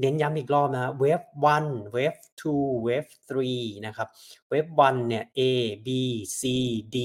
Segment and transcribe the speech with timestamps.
[0.00, 1.22] เน้นย้ำอีกรอบนะเวฟ
[1.58, 3.06] 1เวฟ2เวฟ
[3.46, 4.08] 3นะครับ
[4.48, 5.40] เวฟ1เนี่ย A
[5.86, 5.88] B
[6.40, 6.42] C
[6.94, 6.96] D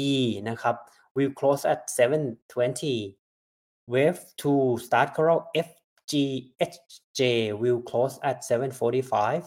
[0.00, 0.02] E
[0.48, 0.76] นะครับ
[1.16, 5.68] will close at 7:20 wave 2 start call F
[6.10, 6.12] G
[6.74, 6.78] H
[7.18, 7.20] J
[7.62, 9.42] will close at 7:45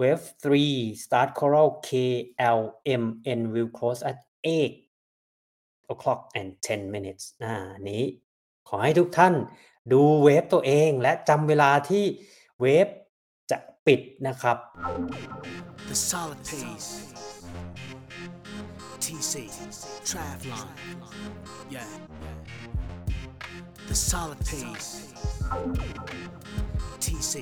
[0.00, 1.56] wave 3 start call
[1.88, 1.90] K
[2.58, 2.60] L
[3.02, 3.04] M
[3.38, 4.84] N will close at 8
[5.92, 7.54] o'clock and 10 minutes อ่า
[7.90, 8.02] นี้
[8.68, 9.34] ขอให้ทุกท่าน
[9.92, 12.04] ดูเวฟตัวเองและจำเวลาที่
[12.60, 12.88] เวฟ
[13.50, 14.56] จะปิดนะครับ
[15.90, 16.90] The solid pace.
[19.04, 19.34] TC,
[20.08, 20.68] Travlon.
[21.76, 21.90] Yeah.
[23.88, 24.90] The solid pace.
[27.04, 27.34] TC,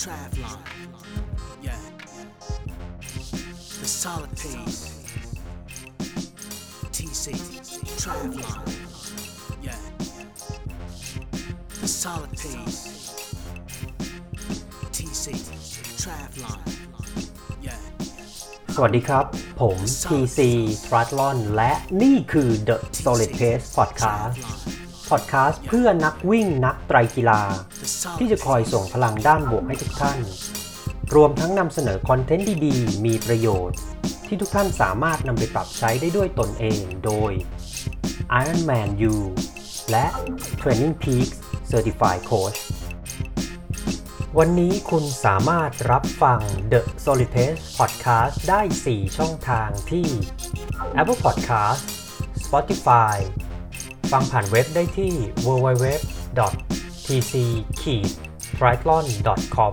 [0.00, 0.60] Travlon.
[1.68, 1.82] Yeah.
[3.82, 4.80] The solid pace.
[6.96, 7.24] TC,
[8.02, 8.85] Travlon.
[11.86, 12.82] Solid pace.
[14.90, 15.24] TC,
[16.02, 16.60] Travlon.
[17.66, 17.78] Yeah.
[18.74, 19.24] สวัสดีครับ
[19.60, 19.76] ผม
[20.10, 20.38] TC
[20.86, 24.34] t r a t l o n และนี่คือ The Solid Pace Podcast
[25.10, 27.42] Podcast เพื่อนักวิ่งนักไตรกีฬา
[28.18, 30.18] ที่จะคอยส่งพลังด้านบวกให้ทุกท่าน
[31.14, 33.78] รวมทั้งนำเสนอคอนเทนต์ดีๆ มีประโยชน์
[34.26, 37.32] ที่ทุกท่านสามารถนำไปปรับใช้ได้ด้วยตนเองโดย
[38.42, 39.16] Ironman U
[39.90, 40.06] และ
[40.60, 41.38] Training Peaks
[41.70, 42.58] Certified Coach
[44.38, 46.40] วันนี้คุณสามารถรับฟัง
[46.72, 50.06] The Solid Pace Podcast ได้ 4 ช่องทางที่
[51.00, 51.82] Apple Podcast
[52.44, 53.16] Spotify
[54.12, 55.12] ฟังผ่านเว็บได้ที่
[55.46, 55.86] www
[57.06, 57.32] tc
[57.80, 57.82] t
[58.64, 59.04] r i a t l o n
[59.54, 59.72] c o m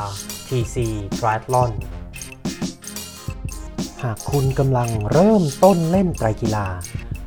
[0.00, 0.04] r
[0.48, 0.76] t c
[1.18, 1.70] triathlon
[4.02, 6.66] หากคุณกำลังเริ่มต้นเล่นไตรกีฬา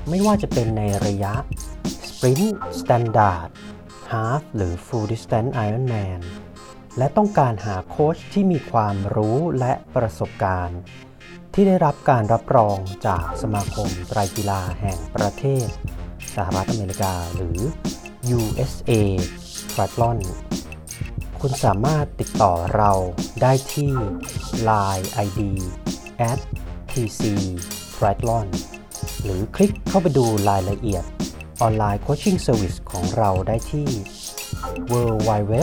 [0.09, 1.33] ไม่ว่าจะเป็นในระยะ
[2.07, 2.47] Sprint
[2.79, 3.49] Standard
[4.11, 6.19] Half หรือ Full Distance Ironman
[6.97, 10.79] และต้องการหาโค้ชที่มีความรู้และประสบการณ์
[11.53, 12.77] ที่ได้รับการรับรอง
[13.07, 15.67] จากสมาคมไตรกีฬาแห่งประเทศ
[16.35, 17.59] สหรัฐอเมริกาหรือ
[18.37, 18.91] USA
[19.73, 20.19] Triathlon
[21.41, 22.91] คุณสามารถติดต่อเรา
[23.41, 23.93] ได้ที่
[24.69, 25.39] Line ID
[26.31, 26.39] at
[26.91, 27.21] tc
[27.95, 28.45] t r i a t h l o n
[29.23, 31.03] หรือคลิกเข้าไปดูรายละเอียด
[31.61, 33.87] online coaching service ของเราได้ที่
[34.91, 34.93] w
[35.29, 35.53] w w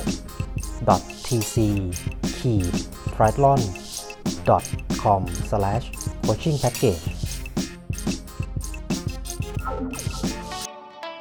[1.27, 1.55] t c
[2.39, 2.41] t
[3.21, 3.61] r i a t l o n
[5.03, 5.23] c o m
[6.27, 7.05] coaching package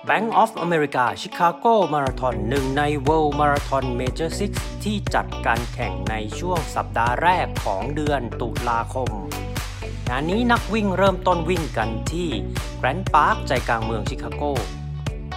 [0.09, 9.09] Bank of America Chicago Marathon หนึ่งใน World Marathon Major 6 ที่จัดการแข่งในช่วงสัปดาห์แรกของเดือนตุลาคม
[10.09, 12.29] งานนี้นักวิ่งเริ่มต้นวิ่งกันที่
[12.77, 14.43] แกรนด์พาร์คใจกลางเมืองชิคาโก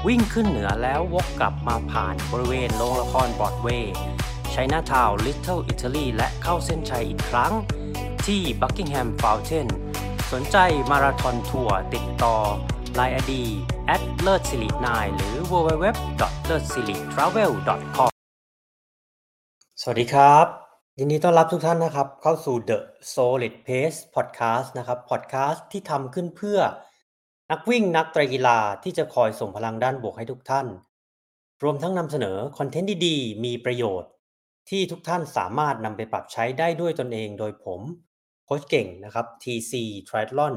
[0.07, 3.95] วิ่งขึ้นเหนือแล้ววกกลับมาผ่านบริเวณโรงละครบรอดเวย์
[4.51, 7.53] ไชน่าทาวน์ลิตเทิลอิตาลีและเข้าเส้นชัยอีกครั้ง
[8.27, 9.69] ที่บักกิงแฮมฟาวเทน
[10.33, 10.57] สนใจ
[10.91, 12.37] มาราธอนทัวร์ติดต่อ
[12.99, 13.33] Line ID
[13.95, 15.85] at เลิศสิรินายหรือ www
[16.47, 17.53] เลิศสิริ travel
[17.97, 18.11] com
[19.81, 20.47] สวัสดีครับ
[20.99, 22.79] ยินดีต้อนรับทุกท่านนะครับ เข้าสู่ The
[23.15, 26.59] Solid Pace Podcast นะครับ Podcast ที่ทำขึ้นเพื่อ
[27.51, 30.67] นักวิ่งนักไตรกีฬาที่จะคอยส่งพลังด้านบวกให้ทุกท่าน
[31.63, 34.11] รวมทั้งนำเสนอคอนเทนต์ดีๆ มีประโยชน์
[34.71, 37.81] ที่ทุกท่านสามารถนำไปปรับใช้ได้ด้วยตนเองโดยผม
[38.45, 39.73] โค้ชเก่งนะครับ TC
[40.09, 40.55] Triathlon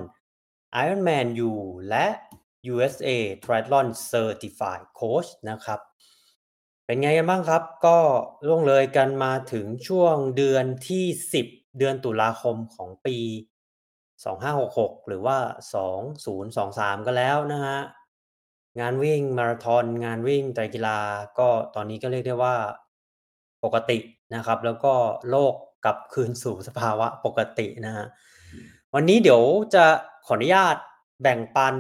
[0.84, 1.52] Ironman U
[1.90, 2.06] และ
[2.72, 3.10] USA
[3.44, 5.80] Triathlon Certified Coach นะครับ
[6.86, 7.98] เป็นไงกันบ้างครับ ก็
[8.48, 11.06] ล่วงเลยกันมาถึงช่วงเดือนที่
[11.44, 13.18] 10 เดือนตุลาคมของปี
[14.34, 15.38] 2566 หรือว่า
[16.44, 17.80] 2023 ก็แล้วนะฮะ
[18.80, 21.00] งานวิ่งมาราธอนงานวิ่งไตรกีฬา
[21.40, 22.56] ก็ตอนนี้ก็เรียกได้ว่า
[23.64, 23.98] ปกติ
[24.36, 24.94] นะครับ แล้วก็
[25.30, 25.54] โลก
[25.86, 28.06] กลับคืนสู่สภาวะปกตินะฮะ
[28.94, 29.42] วันนี้เดี๋ยว
[29.74, 29.86] จะ
[30.26, 30.76] ขออนุญาต
[31.22, 31.76] แบ่งปัน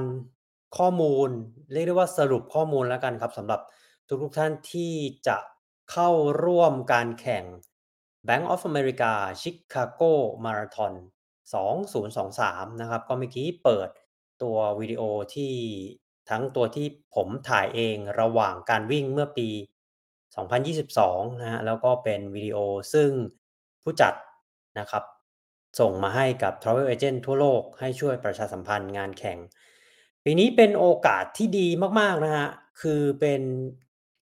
[0.77, 1.30] ข้อมูล
[1.71, 3.62] เรียกได้ว่าสรุปข้อมูลแล้วกันครับสำหรับ
[4.24, 4.94] ทุกๆท่านที่
[5.27, 5.38] จะ
[5.92, 6.10] เข้า
[6.45, 7.44] ร่วมการแข่ง
[8.27, 9.12] Bank of America
[9.42, 10.12] Chicago
[10.45, 10.94] Marathon
[11.68, 13.89] 2023 นะครับ ก็เมื่อกี้เปิด
[14.42, 15.01] ตัววิดีโอ
[15.36, 15.54] ที่
[16.30, 19.50] ทั้งตัวที่ผมถ่ายเองระหว่างการวิ่งเมื่อปี
[20.45, 22.57] 2022 นะฮะแล้วก็เป็นวิดีโอ
[22.94, 23.10] ซึ่ง
[23.83, 24.13] ผู้จัด
[24.80, 25.04] นะครับ
[25.80, 29.38] ส่งมาให้กับ Travel Agent ทั่วโลกให้ช่วยประชาสัมพันธ์งานแข่ง
[30.31, 31.68] ปีนี้เป็นโอกาสที่ดี
[32.00, 32.50] มาก ๆ นะฮะ
[32.81, 33.42] คือเป็น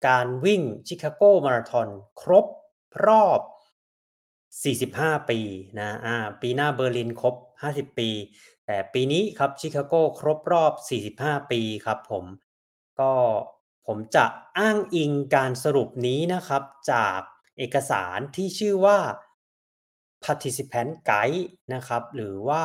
[0.08, 1.88] การวิ่งชิคาโกมาราธอน
[2.20, 2.46] ครบ
[3.06, 3.40] รอบ
[5.14, 5.40] 45 ปี
[5.78, 7.34] นะอ่าปีหน้าเบอร์ลินครบ
[7.66, 8.10] 50 ปี
[8.66, 10.72] แต่ปีนี้ครับชิคาโกครบรอบ
[11.14, 12.24] 45 ปีครับผม
[13.00, 13.12] ก็
[13.86, 14.24] ผมจะ
[14.58, 16.62] อ้างอิงการสรุปนี้นะครับ
[16.92, 17.20] จาก
[17.58, 18.98] เอกสารที่ชื่อว่า
[20.24, 22.62] participant guide นะครับ หรือว่า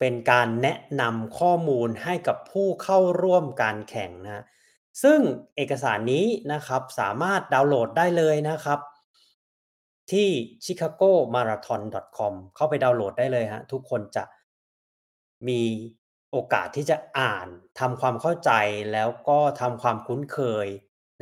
[0.00, 4.44] เป็นการแนะนำข้อมูลให้กับผู้เข้าร่วมการแข่งนะ
[5.02, 5.20] ซึ่ง
[5.56, 8.80] เอกสารนี้นะครับสามารถดาวน์โหลดได้เลยนะครับ
[10.12, 10.28] ที่
[10.64, 14.24] chicagomarathon.com เข้าไปดาวน์โหลดได้เลยฮะทุกคนจะ
[15.48, 15.62] มี
[16.30, 17.46] โอกาสที่จะอ่าน
[17.80, 18.50] ทำความเข้าใจ
[18.92, 20.66] แล้วก็ทำความคุ้นเคย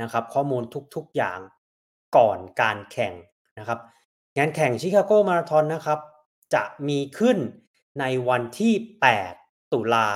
[0.01, 0.63] นะครับ ข้อมูล
[0.95, 1.39] ทุกๆอย่าง
[2.17, 3.15] ก่อนการแข่ง
[3.59, 3.79] นะครับ
[4.37, 5.99] งานแข่งชิคาโกมาราธอนนะครับ
[6.55, 7.39] จะมีขึ้น
[8.01, 8.75] ในวันที่
[9.25, 10.11] 8 ตุลา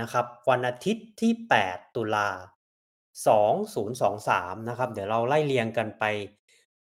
[0.00, 1.32] นะครับ วันอาทิตย์ที่
[1.64, 2.28] 8 ตุลา
[3.28, 6.04] 2023 นะครับ เดี๋ยวเราไล่เรียงกันไป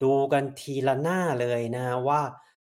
[0.04, 2.22] ดูกันทีละหน้าเลยนะว่า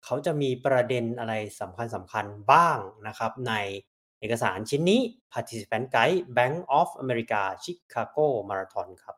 [0.03, 2.77] เขาจะมีประเด็นอะไรสำคัญสำคัญบ้าง
[3.07, 3.53] นะครับ ใน
[4.19, 5.01] เอกสารชิ้นนี้
[5.33, 9.15] Participant Guide Bank of America Chicago Marathon ครับ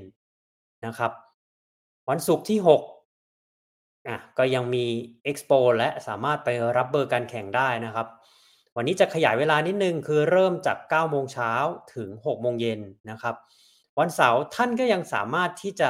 [0.87, 1.13] นะครับ
[2.09, 4.85] วันศุกร์ที่ 6 อะ ก็ยังมี
[5.31, 8.07] expo และสามารถไปรับเบอร์การแข่งได้นะครับ
[8.77, 11.53] วันนี้จะขยายเวลานิดนึง คือเริ่มจาก 9 โมงเช้า
[11.95, 13.35] ถึง 6 โมงเย็นนะครับ
[13.99, 15.89] วันเสาร์ท่านก็ยังสามารถที่จะ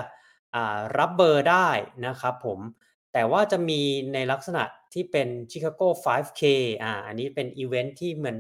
[0.98, 1.68] รับเบอร์ได้
[2.06, 2.58] นะครับผม
[3.12, 3.80] แต่ว่าจะมี
[4.14, 4.62] ในลักษณะ
[4.92, 6.42] ที่เป็น Chicago 5K
[6.82, 8.36] อ่าอันนี้เป็นอีเวนท์ที่มัน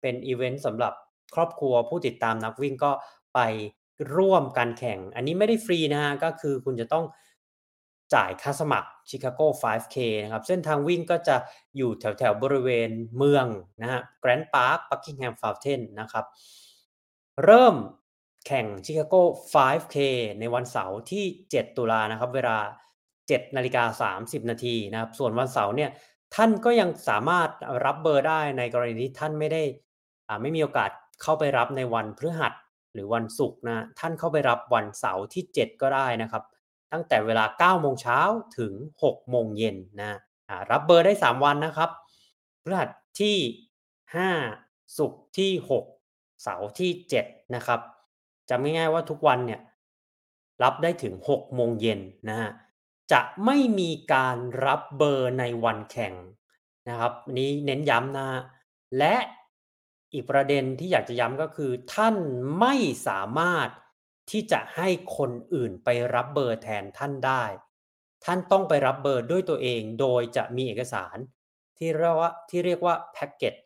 [0.00, 0.92] เป็นอีเวนต์สำหรับ
[1.34, 2.92] ครอบครัวผู้ติดตามนักวิ่งก็
[3.34, 3.40] ไป
[4.16, 7.04] ร่วมการแข่ง อันนี้ไม่ได้ฟรีนะฮะก็คือคุณจะต้อง
[8.14, 11.36] จ่ายค่าสมัคร Chicago 5K นะครับ เส้นทางวิ่งก็จะ
[11.76, 13.46] อยู่แถวแถวบริเวณเมือง
[13.82, 16.24] นะฮะ Grand Park Buckingham Fountain นะครับ
[17.44, 17.74] เริ่ม
[18.46, 19.22] แข่ง Chicago
[19.52, 19.96] 5K
[20.40, 22.58] ในวันเสาร์ที่ 7 ตุลานะครับ เวลา
[23.08, 25.90] 7 นาฬิกา 30 นาทีนะครับ ส่วนวันเสาร์เนี่ย
[26.34, 27.50] ท่านก็ยังสามารถ
[27.84, 29.62] รับเบอร์ได้ในกรณีที่ท่านไม่ได้
[30.28, 30.90] อ่าไม่มีโอกาส
[31.22, 32.52] เข้าไปรับในวันพฤหัส
[32.92, 36.42] หรือวันศุกร์นะท่านเข้าไปรับวันเสาร์ที่ 7 ก็ได้นะครับ
[36.92, 37.44] ตั้งแต่เวลา
[37.76, 38.20] 9 โมงเช้า
[38.58, 38.72] ถึง
[39.04, 40.18] 6 โมงเย็นนะ
[40.70, 41.90] รับเบอร์ได้ 3 วันนะครับ
[42.62, 43.36] พฤหัสที่
[44.36, 45.50] 5 ศุกร์ที่
[46.00, 46.90] 6 เสาร์ที่
[47.24, 47.80] 7 นะครับ
[48.50, 49.60] จำง่ายๆว่าทุกวันเนี่ย
[50.62, 52.50] รับได้ถึง 6 โมงเย็นนะฮะ
[53.12, 54.36] จะไม่มีการ
[54.66, 56.14] รับเบอร์ในวันแข่ง
[56.88, 58.28] นะครับนี้เน้นย้ำนะ
[58.98, 59.16] และ
[60.12, 62.16] อีกประเด็นที่อยากจะย้ำก็คือ ท่าน
[62.60, 62.74] ไม่
[63.06, 63.68] สามารถ
[64.30, 67.44] ที่จะให้คนอื่นไปรับเบอร์แทนท่านได้
[68.24, 71.16] ท่านต้องไปรับเบอร์ด้วยตัวเองโดยจะมีเอกสาร
[71.78, 73.60] ที่เรียกว่าที่เรียกว่า package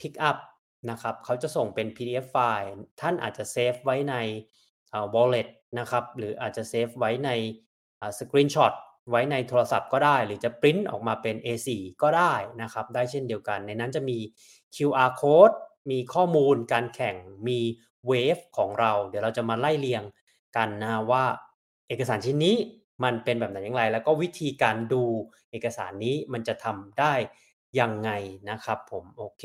[0.00, 0.36] pickup
[0.90, 2.70] นะครับเขาจะส่งเป็น PDF file
[3.00, 4.14] ท่านอาจจะเซฟไว้ใน
[5.14, 7.30] wallet นะครับ หรืออาจจะเซฟไว้ใน
[8.18, 8.72] screenshot
[9.10, 11.68] ไว้ในโทรศัพท์ก็ได้ หรือจะปริ้นออกมาเป็น A4
[12.02, 14.18] ก็ได้นะครับ ได้เช่นเดียวกัน ในนั้นจะมี
[14.76, 15.54] QR code
[15.90, 17.16] มีข้อมูลการแข่ง
[17.48, 17.60] มี
[18.06, 20.02] wave ของเรา เดี๋ยวเราจะมาไล่เรียง
[20.56, 21.24] กันนะว่า
[21.88, 22.56] เอกสารชิ้นนี้
[23.04, 25.02] มันเป็นแบบไหนอย่างไร แล้วก็วิธีการดู
[25.50, 27.14] เอกสารนี้มันจะทำได้
[27.80, 28.10] ยังไง
[28.50, 29.44] นะครับผม โอเค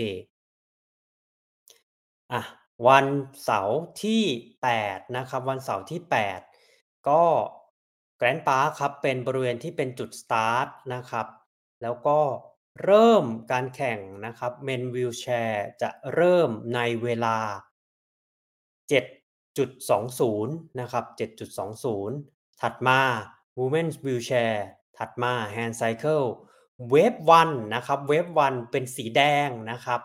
[2.34, 2.42] อะ
[2.88, 3.06] วัน
[3.44, 4.24] เสาร์ที่
[4.70, 6.02] 8 นะครับ วันเสาร์ที่
[6.54, 7.24] 8 ก็
[8.18, 11.28] Grant Park ครับ เป็นบริเวณที่เป็นจุดสตาร์ทนะครับ
[11.82, 12.20] แล้วก็
[12.84, 17.38] เริ่มการแข่งนะครับเมนวิวแชร์จะเริ่มในเวลา
[18.90, 20.46] 7.20
[20.80, 21.06] นะครับ
[21.84, 23.00] 7.20 ถัดมา
[23.58, 24.56] Women's Wheelchair
[24.98, 26.26] ถัดมา Hand Cycle
[26.92, 30.02] Wave 1นนะครับ Wave 1เป็นสีแดงนะครับ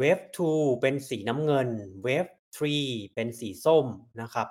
[0.00, 1.68] Wave 2เป็นสีน้ำเงิน
[2.06, 2.32] Wave
[2.76, 3.86] 3เป็นสีส้ม
[4.20, 4.48] นะครับ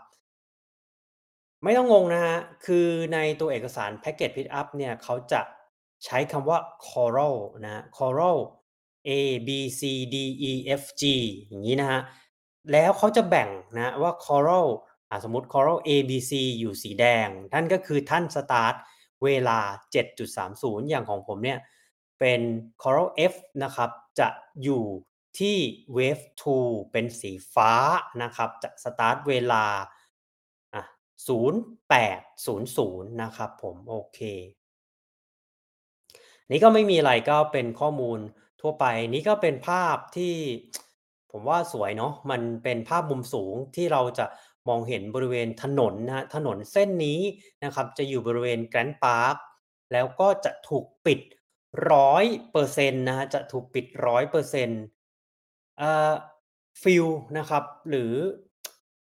[1.63, 5.41] ไม่ต้องงงนะฮะ คือในตัวเอกสาร Package Pickup เนี่ยเขาจะ
[6.05, 8.39] ใช้คำว่า Coral นะ Coral
[9.07, 9.09] A
[9.47, 9.81] B C
[10.13, 10.15] D
[10.49, 11.03] E F G
[11.47, 12.01] อย่างนี้นะฮะ
[12.71, 14.67] แล้วเขาจะแบ่งนะว่า Coral
[15.13, 18.75] าสมมติ Coral A B C อยู่สีแดงนั่นก็คือท่านสตาร์ต
[19.23, 19.59] เวลา
[20.19, 21.59] 7.30 อย่างของผมเนี่ย
[22.19, 22.41] เป็น
[22.81, 23.33] Coral F
[23.63, 24.27] นะครับ จะ
[24.63, 24.83] อยู่
[25.39, 25.57] ที่
[25.95, 26.25] Wave
[26.57, 27.73] 2 เป็นสีฟ้า
[28.23, 29.65] นะครับ จะสตาร์ตเวลา
[31.27, 34.19] 0800 นะครับผม โอเค
[36.51, 38.19] นี่ก็ไม่มีอะไรก็เป็นข้อมูล
[38.61, 40.35] ทั่วไป นี่ก็เป็นภาพที่
[41.31, 44.25] ผมว่าสวยเนาะ มันเป็นภาพมุมสูงที่เราจะ
[44.67, 47.19] มองเห็นบริเวณถนนนะถนนเส้นนี้
[47.63, 49.35] นะครับ จะอยู่บริเวณ Grant Park
[49.91, 51.19] แล้วก็จะถูกปิด
[51.99, 54.67] 100%นะฮะ จะถูกปิด100%อ่
[56.81, 57.05] feel
[57.37, 58.13] นะครับ หรือ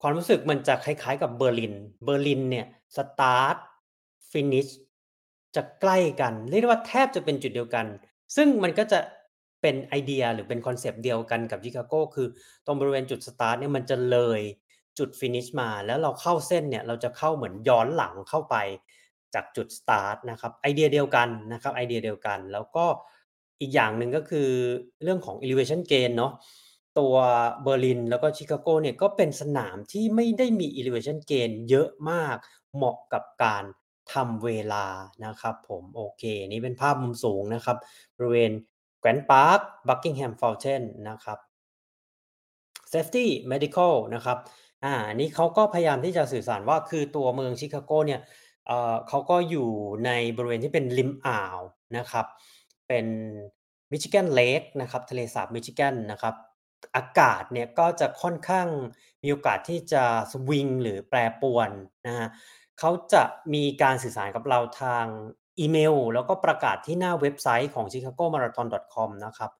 [0.01, 2.67] ความรู้สึกมันจะคล้าย ๆ กับเบอร์ลิน เบอร์ลินเนี่ย
[2.97, 3.57] start
[4.31, 4.67] finish
[5.57, 7.87] จะใกล้กัน เรียกได้ว่าแทบจะเป็นจุดเดียวกัน
[8.37, 8.99] ซึ่งมันก็จะ
[9.63, 12.27] เป็นไอเดีย หรือเป็นคอนเซปต์เดียวกันกับชิคาโก คือ
[12.67, 14.41] ตรงบริเวณจุดสตาร์ตเนี่ยมันจะเลย
[14.99, 18.57] จุด finish มา แล้วเราเข้าเส้นเนี่ย เราจะเข้าเหมือนย้อนหลังเข้าไป
[19.35, 22.85] จากจุดสตาร์ตนะครับ ไอเดียเดียวกันนะครับ ไอเดียเดียวกัน แล้วก็
[23.61, 24.49] อีกอย่างหนึ่งก็คือ
[25.03, 26.33] เรื่องของ elevation gain เนาะ
[26.99, 27.15] ตัว
[27.63, 32.37] เบอร์ลินแล้วก็ชิคาโกเนี่ยก็เป็นสนามที่ไม่ได้มี elevation gain เยอะมาก
[32.75, 33.65] เหมาะกับการ
[34.13, 34.87] ทำเวลา
[35.25, 37.77] นะครับผมโอเค นี่เป็นภาพมุมสูงนะครับ
[38.17, 38.53] บริเวณ
[39.03, 41.39] Grant Park Buckingham Fountain นะครับ
[42.93, 44.39] Safety Medical นะครับ
[44.85, 48.21] อ่านี้เขาก็พยายามที่จะสื่อสารว่าคือตัวเมืองชิคาโกเนี่ย
[48.67, 49.69] เอ่อเขาก็อยู่
[50.07, 51.59] ในบริเวณที่เป็นริมอ่าว
[51.97, 52.27] นะครับ
[52.89, 53.07] เป็น
[53.93, 56.35] Michigan Lake นะครับ ทะเลสาบมิชิแกนนะครับ
[56.97, 58.69] อากาศเนี่ยก็จะค่อนข้าง
[59.23, 61.71] มีโอกาสที่จะสวิงหรือแปรปรวน
[62.07, 62.29] นะครับ
[62.79, 63.23] เขาจะ
[63.55, 65.07] มีการสื่อสารกับเราทาง
[65.59, 69.51] อีเมล แล้วก็ประกาศที่หน้าเว็บไซต์ของ chicagomarathon.com นะครับ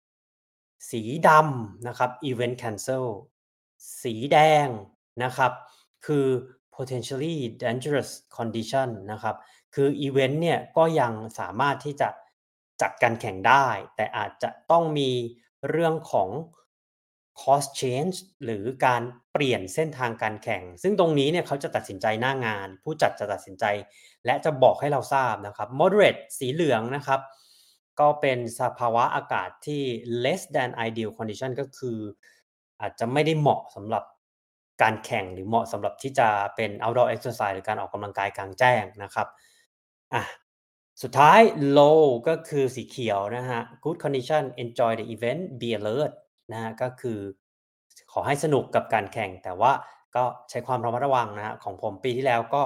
[0.91, 3.07] สีดำนะครับ Event Cancel
[4.03, 4.69] สีแดง
[5.25, 5.53] นะครับ
[6.07, 6.27] คือ
[6.77, 9.37] potentially dangerous condition นะครับ
[9.75, 12.09] คืออีเวนต์เนี่ยก็ยังสามารถที่จะ
[12.83, 13.67] จัดการแข่งได้
[13.97, 15.11] แต่อาจจะต้องมี
[15.69, 16.29] เรื่องของ
[17.41, 23.65] course change หรือการเปลี่ยนเส้นทางการแข่ง ซึ่งตรงนี้เนี่ยเขาจะตัดสินใจหน้างาน ผู้จัดจะตัดสินใจ
[24.27, 27.21] และจะบอกให้เราทราบนะครับ moderate สีเหลืองนะครับ
[28.01, 29.83] ก็เป็นสภาวะอากาศที่
[30.25, 31.99] less than ideal condition ก็คือ
[32.81, 34.05] อาจจะไม่ได้เหมาะสำหรับ
[34.83, 39.29] การแข่งหรือเหมาะสำหรับที่จะเป็น outdoor exercise หรือการออกกำลังกายกลางแจ้งนะครับ
[40.15, 40.23] อะ
[41.03, 41.41] สุดท้าย
[41.79, 46.13] low ก็คือสีเขียวนะฮะ good condition enjoy the event be alert
[46.53, 47.19] นะฮะก็คือ
[48.13, 49.73] ขอให้สนุกกับการแข่ง แต่ว่า
[50.17, 52.63] ก็ใช้ความระมัดระวังนะฮะของผมปีที่แล้วก็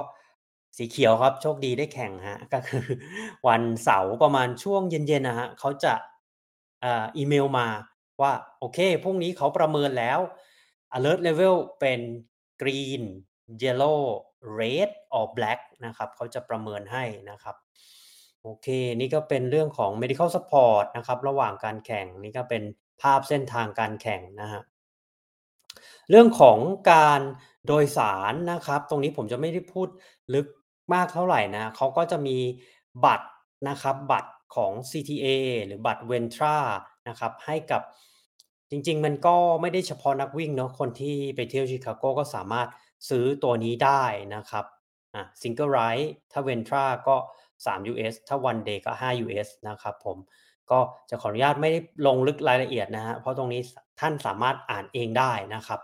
[0.77, 2.85] สีเขียวครับ โชคดีได้แข่งฮะก็คือ
[3.47, 5.93] วันเสาร์ประมาณช่วงเย็นๆนะฮะเขาจะ
[6.83, 7.67] อ่าอีเมลมา
[8.21, 10.19] ว่า โอเคพรุ่งนี้เขาประเมินแล้ว
[10.97, 11.99] alert level เป็น
[12.61, 13.03] green
[13.61, 13.99] yellow
[14.59, 17.55] red or black นะครับเขาจะประเมินให้นะครับ
[18.43, 18.67] โอเค
[18.99, 22.63] นี่ก็เป็นเรื่องของ medical support นะครับ ระหว่างการแข่งนี่ก็เป็น
[23.01, 24.63] ภาพเส้นทางการแข่งนะครับ
[26.09, 26.57] เรื่องของ
[26.91, 27.21] การ
[27.67, 29.87] โดยสารนะครับ ตรงนี้ผมจะไม่ได้พูด
[30.33, 30.47] ลึก
[30.93, 32.37] มากเท่าไหร่นะเขาก็จะมี
[33.05, 33.27] บัตร
[33.69, 35.27] นะครับ บัตรของ CTA
[35.65, 36.57] หรือบัตร Ventra
[37.07, 37.81] นะครับให้กับ
[38.69, 42.67] จริง ๆ มันก็ไม่ได้เฉพาะนักวิ่งเนาะคนที่ไปเที่ยวชิคาโกก็สามารถ
[43.09, 44.03] ซื้อตัวนี้ได้
[44.35, 44.65] นะครับ
[45.13, 47.15] อ่า Single Ride ถ้า Ventra ก็
[47.65, 48.91] $3 ถ้า One Day ก็
[49.29, 50.17] $5 นะครับผม
[50.71, 53.61] ก็จะขออนุญาตไม่ได้ลงลึกรายละเอียดนะครับเพราะตรงนี้
[53.99, 55.79] ท่านสามารถอ่านเองได้นะครับ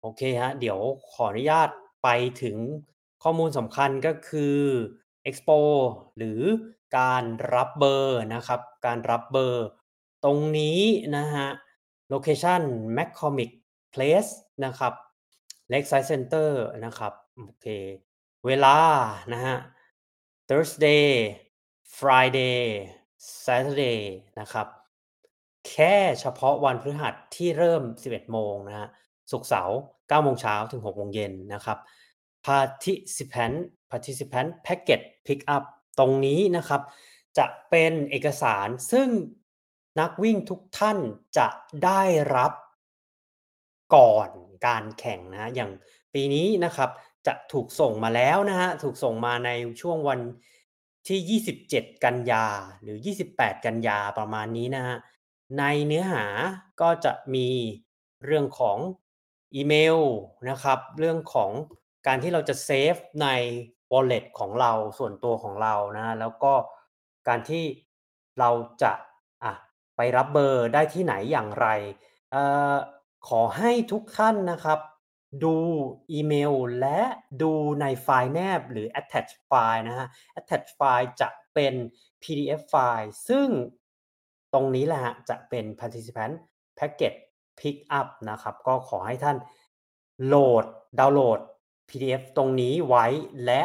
[0.00, 0.78] โอเคครับเดี๋ยว
[1.12, 1.68] ขออนุญาต
[2.02, 2.08] ไป
[2.42, 2.56] ถึง
[3.22, 4.58] ข้อมูลสำคัญก็คือ
[5.28, 5.58] Expo
[6.16, 6.40] หรือ
[6.98, 7.24] การ
[7.54, 9.66] รับเบอร์นะครับ การรับเบอร์
[10.24, 10.80] ตรงนี้
[11.16, 11.50] นะครับ
[12.08, 12.60] โลเคชัน
[12.96, 13.52] McCormick
[13.94, 14.32] Place
[14.64, 14.92] นะครับ
[15.72, 16.50] Lakeside Center
[16.84, 17.66] นะครับโอเค
[18.46, 18.76] เวลา
[19.32, 19.58] นะครับ
[20.48, 21.06] Thursday
[21.98, 22.62] Friday
[23.44, 24.02] Saturday
[24.40, 24.66] นะครับ
[25.68, 28.88] แค่เฉพาะวันพฤหัสที่เริ่ม 11 โมงนะครับ
[29.30, 31.78] ศุกร์เสาร์9โมงเช้าถึง 6 โมงเย็นนะครับ
[32.46, 33.56] Participant
[33.90, 35.62] Participant Package Pickup
[35.98, 36.82] ตรงนี้นะครับ
[37.38, 39.08] จะเป็นเอกสารซึ่ง
[40.00, 40.98] นักวิ่งทุกท่าน
[41.38, 41.48] จะ
[41.84, 42.02] ได้
[42.36, 42.52] รับ
[43.94, 44.28] ก่อน
[44.66, 45.70] การแข่งนะอย่าง
[46.14, 46.90] ปีนี้นะครับ
[47.26, 49.50] จะถูกส่งมาแล้วนะฮะถูกส่งมาใน
[49.80, 50.20] ช่วงวัน
[51.08, 52.44] ที่ 27 กันยา
[52.82, 52.98] หรือ
[53.30, 54.96] 28 กันยาประมาณนี้นะฮะ
[55.58, 56.24] ในเนื้อหา
[56.80, 57.48] ก็จะมี
[58.24, 58.78] เรื่องของ
[59.54, 59.98] อีเมล
[60.50, 61.50] นะครับ เรื่องของ
[62.06, 63.28] การที่เราจะเซฟใน
[63.92, 66.52] wallet ของเราส่วนตัวของเรานะแล้วก็
[67.28, 67.64] การที่
[68.38, 68.50] เรา
[68.82, 68.92] จะ
[69.44, 69.52] อะ
[69.96, 71.66] ไปรับเบอร์ได้ที่ไหนอย่างไร
[72.30, 72.42] เอ่
[72.72, 72.74] อ
[73.28, 74.78] ขอให้ทุกท่านนะครับ
[75.44, 75.56] ดู
[76.12, 77.00] อีเมลและ
[77.42, 80.08] ดูในไฟล์แนบหรือ attach ไฟล์นะครับ
[80.40, 81.74] attach ไฟล์จะเป็น
[82.22, 83.48] PDF ไฟล์ซึ่ง
[84.54, 86.34] ตรงนี้แหละครับจะเป็น Participant
[86.78, 87.18] Package
[87.58, 89.36] Pickup นะครับ ก็ขอให้ท่าน
[90.26, 90.64] โหลด
[90.98, 91.40] ดาวน์โหลด
[91.88, 93.06] PDF ตรงนี้ไว้
[93.44, 93.62] และ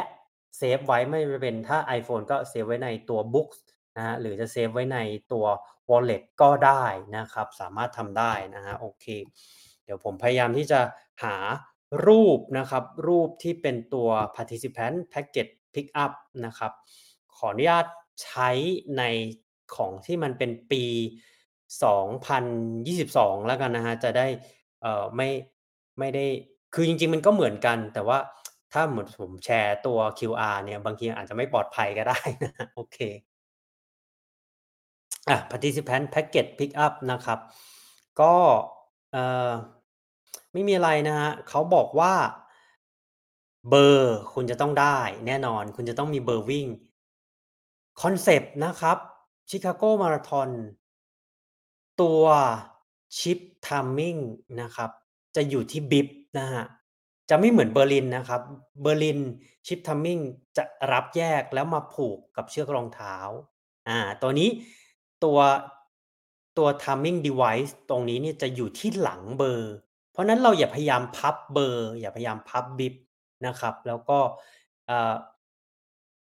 [0.57, 3.57] เซฟไว้ไม่ว่าเป็นถ้า iPhone ก็เซฟไว้ในตัว Books
[3.97, 4.97] นะครับหรือจะเซฟไว้ใน
[5.31, 5.45] ตัว
[5.89, 6.83] wallet ก็ได้
[7.17, 9.05] นะครับ สามารถทำได้นะครับโอเค
[9.83, 10.79] เดี๋ยวผมพยายามที่จะ
[11.23, 11.35] หา
[12.07, 16.11] รูปนะครับ รูปที่เป็นตัว Participant Package Pickup
[16.45, 16.71] นะครับ
[17.37, 17.85] ขออนุญาต
[18.23, 18.49] ใช้
[18.97, 19.03] ใน
[19.75, 20.83] ของที่มันเป็นปี
[22.15, 24.27] 2022 แล้วกันนะครับจะได้
[24.81, 25.29] เอ่อไม่
[25.99, 26.25] ไม่ได้
[26.73, 28.17] คือจริง ๆ มันก็เหมือนกัน แต่ว่า
[28.73, 32.97] ถ้าเหมือนผมแชร์ตัว QR เนี่ย บางทีอาจจะไม่ปลอดภัยก็ได้นะโอเค
[35.29, 37.39] อะ Participant Package Pickup นะครับ
[38.21, 38.33] ก็
[39.11, 39.51] เอ่อ
[40.57, 42.13] ไม่มีอะไรนะครับเขาบอกว่า
[43.69, 46.67] เบอร์คุณจะต้องได้แน่นอน คุณจะต้องมีเบอร์วิ่ง
[48.01, 48.97] คอนเซปต์นะครับ
[49.49, 50.49] Chicago Marathon
[52.01, 52.23] ตัว
[53.17, 54.19] Chip Timing
[54.61, 54.89] นะครับ
[55.35, 56.07] จะอยู่ที่ Bib
[56.39, 56.65] นะครับ
[57.29, 58.41] จะไม่เหมือนเบอร์ลินนะครับ
[58.81, 59.19] เบอร์ลิน
[59.67, 60.21] Chip Timing
[60.57, 63.17] จะรับแยกแล้วมาผูกกับเชือกรองเท้า
[63.87, 64.49] อ่า ตัวนี้
[65.23, 65.39] ตัว
[66.57, 69.73] ตัว Timing Device ตรงนี้เนี่ยจะอยู่ที่หลังเบอร์
[70.17, 72.93] เพราะนั้นเราอย่าพยายามพับเบอร์ อย่าพยายามพับ Bib
[73.47, 74.19] นะครับ แล้วก็
[74.89, 74.91] อ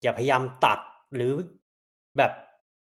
[0.03, 0.79] อย่าพยายามตัด
[1.15, 1.33] หรือ
[2.17, 2.31] แบบ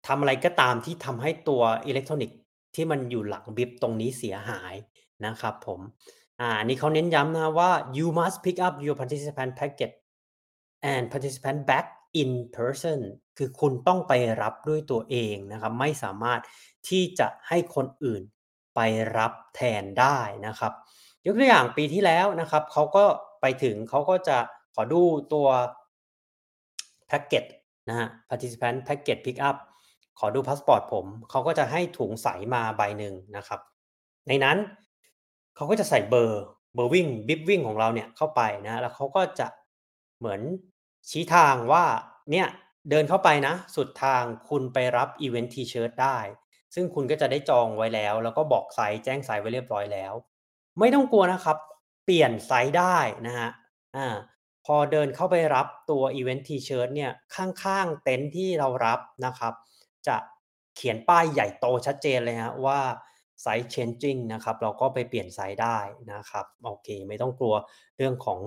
[0.07, 2.39] ทำอะไรก็ตามที่ทำให้ตัวอิเล็กทรอนิกส์
[2.75, 4.75] ที่มันอยู่หลัง Bib ตรงนี้เสียหาย
[5.27, 5.81] นะครับผม
[6.41, 9.97] อ่าอันนี้เขาเน้นย้ำนะว่า you must pick up your participant package
[10.93, 11.87] and participant bag
[12.21, 13.01] in person
[13.39, 16.41] คือคุณต้องไปรับด้วยตัวเองนะครับ ไม่สามารถ
[16.89, 18.23] ที่จะให้คนอื่น
[18.75, 18.81] ไป
[19.19, 20.73] รับแทนได้นะครับ
[21.27, 23.05] ยกตัวอย่างปีที่แล้วนะครับเขาก็
[23.41, 24.39] ไปถึงเขาก็จะ
[24.75, 25.03] ขอดู
[25.33, 25.49] ตัว
[27.07, 27.45] แพ็กเกจ
[27.89, 29.57] นะครับ Participant Package Pickup
[30.19, 33.61] ขอดูพาสปอร์ตผม เขาก็จะให้ถุงใสมาใบหนึ่งนะครับ
[34.29, 34.59] ในนั้น
[35.57, 36.43] เขาก็จะใส่เบอร์
[36.75, 39.49] เบอร์วิ่ง Bib วิ่งของเราเนี่ยเข้าไปนะ แล้วเขาก็จะ
[40.19, 40.41] เหมือน
[41.11, 41.85] ชี้ทางว่า
[42.31, 42.47] เนี่ย
[42.91, 46.19] เดินเข้าไปนะ สุดทางคุณไปรับ event T-shirt ได้
[46.75, 50.13] ซึ่งคุณก็จะได้จองไว้แล้ว แล้วก็บอกไซซ์แจ้งไซซ์ไว้เรียบร้อยแล้ว
[50.81, 51.57] ไม่ต้องกลัวนะครับ
[52.05, 53.51] เปลี่ยนไซซ์ได้นะครับ
[53.97, 54.07] อา
[54.67, 59.55] พอเดินเข้าไปรับตัว event T-shirt เนี่ยข้างๆเต็นท์ที่เรารับนะครับ
[60.07, 60.17] จะ
[60.77, 62.81] เขียนป้ายใหญ่โตชัดเจนเลยครับว่า
[63.45, 65.79] Size Changing นะครับ เราก็ไปเปลี่ยนไซซ์ได้
[66.13, 67.55] นะครับโอเค ไม่ต้องกลัว
[67.97, 68.41] เรื่องของ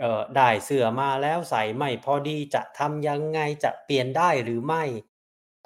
[0.00, 4.82] เอ่อได้เสื้อมาแล้วใส่ไม่พอดีจะทำยังไงจะเปลี่ยนได้หรือไม่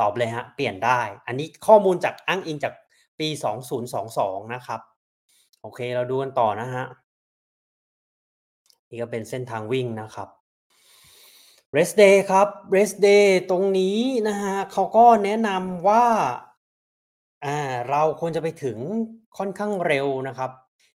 [0.01, 2.75] ตอบเลยครับเปลี่ยนได้ อันนี้ข้อมูลจากอ้างอิงจาก
[3.19, 3.29] ปี
[3.91, 4.81] 2022 นะครับ
[5.63, 6.87] โอเคเราดูกันต่อนะครับ
[8.89, 10.29] นี่ก็เป็นเส้นทางวิ่งนะครับ
[11.77, 16.07] Rest Day ครับ Rest Day ตรงนี้นะครับเขาก็แนะนำว่า
[17.45, 17.59] อ่า
[17.91, 18.79] เราควรจะไปถึง
[19.39, 20.51] ค่อนข้างเร็วนะครับ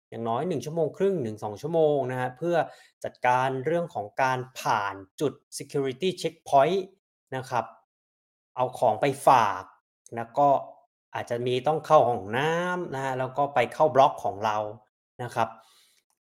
[0.09, 2.57] อย่างน้อย 1 ชั่วโมงครึ่งถึง2ชั่วโมงนะครับเพื่อ
[3.03, 6.81] จัดการเรื่องของการผ่านจุด Security Checkpoint
[7.35, 7.65] นะครับ
[8.55, 9.63] เอาของไปฝาก
[10.15, 10.47] แล้วก็
[11.15, 14.57] อาจจะมีต้องเข้าห้องน้ำนะครับแล้วก็ไปเข้าบล็อกของเรา
[15.23, 15.49] นะครับ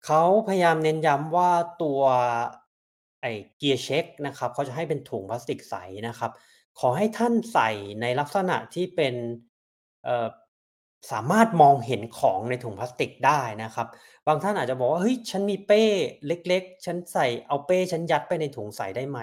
[0.05, 2.01] เขาพยายามเน้นย้ำว่าตัว
[3.21, 3.31] ไอ้
[3.61, 5.75] Gear Check นะครับเขาจะให้เป็นถุงพลาสติกใส
[6.07, 6.31] นะครับ
[6.79, 7.69] ขอให้ท่านใส่
[8.01, 9.15] ในลักษณะที่เป็น
[10.05, 10.27] เออ
[11.11, 13.87] สามารถมองเห็นของในถุงพลาสติกได้นะครับ
[14.27, 15.83] บางท่านอาจจะบอกว่าเฮ้ยฉันมีเป้
[16.27, 19.19] เล็ก ๆ ฉันใส่เอาเป้ฉันยัดไปในถุงใส่ได้ไหม?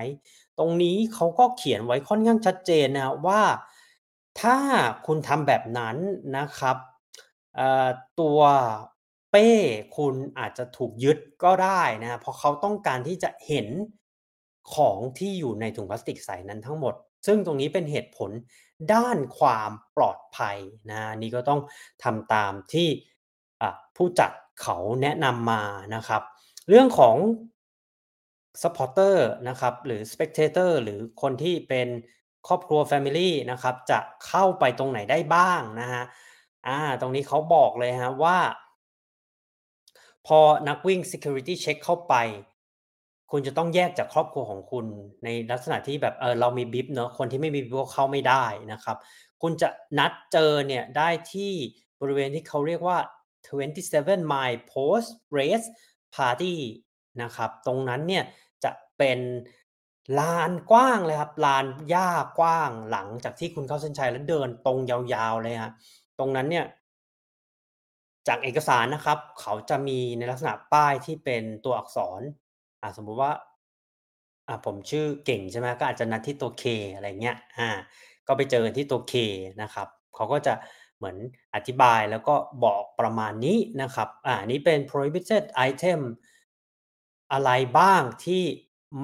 [0.59, 3.41] ตรงนี้เขาก็เขียนไว้ค่อนข้างชัดเจนนะว่า
[4.41, 4.57] ถ้า
[5.07, 5.97] คุณทำแบบนั้น
[6.37, 6.77] นะครับ
[7.57, 7.89] เอ่อ
[8.21, 8.41] ตัว
[9.31, 9.49] เป้
[9.97, 13.69] คุณอาจจะถูกยึดก็ได้นะเพราะเขาต้องการที่จะเห็น
[14.75, 16.95] ของที่อยู่ในถุงพลาสติกใสนั้นทั้งหมด
[17.27, 18.31] ซึ่งตรงนี้เป็นเหตุผล
[18.93, 20.57] ด้านความปลอดภัย
[20.91, 21.61] นะนนี้ก็ต้อง
[22.05, 22.89] ทำตามที่
[23.97, 24.31] ผู้จัด
[24.63, 25.63] เขาแนะนำมา
[25.95, 26.23] นะครับ
[26.69, 27.17] เรื่องของ
[28.63, 29.17] Supporter
[29.49, 31.89] นะครับหรือ Spectator หรือคนที่เป็น
[32.49, 36.05] ครอบครัวแฟมิลีนะครับจะเข้าไปตรงไหนได้บ้างนะครับ
[36.67, 38.39] อาตรงนี้เขาบอกเลยครับว่า
[40.27, 42.15] พอนักวิ่ง Security Check เข้าไป
[43.31, 44.87] คุณจะต้องแยกจากครอบครัวของคุณ
[45.25, 48.97] ในลักษณะที่แบบเออเรามีบิ๊บเนาะคนที่ไม่มีบิ๊บเข้าไม่ได้นะครับ
[49.43, 51.53] คุณจะนัดเจอเนี่ยได้ที่
[52.01, 52.99] บริเวณที่เขาเรียกว่า
[53.65, 55.67] 27 mile post race
[56.15, 56.57] party
[57.23, 58.25] นะครับ ตรงนั้นเนี่ย
[58.65, 59.19] จะเป็น
[60.19, 65.73] ลานกว้างเลยครับ ลานหญ้ากว้างหลังจากที่คุณเข้าเส้นชัยแล้วเดินตรงยาวๆเลยฮะ
[66.19, 66.67] ตรงนั้นเนี่ย
[68.29, 72.21] จากเอกสารนะครับ เขาจะมีในลักษณะป้ายที่เป็นตัวอักษร
[72.81, 73.33] อ่าสมมุติว่า
[74.49, 77.71] อ่าผมชื่อเก่งใช่ไหมก็อาจจะนัดที่ตัว K อะไรเงี้ยอ่า
[78.27, 79.15] ก็ไปเจอที่ตัว K
[79.63, 80.55] นะครับ เขาก็จะ
[80.97, 81.17] เหมือน
[81.55, 82.35] อธิบายแล้วก็
[82.65, 86.01] บอกประมาณนี้นะครับ อ่านี้เป็น prohibited item
[87.33, 88.45] อะไรบ้างที่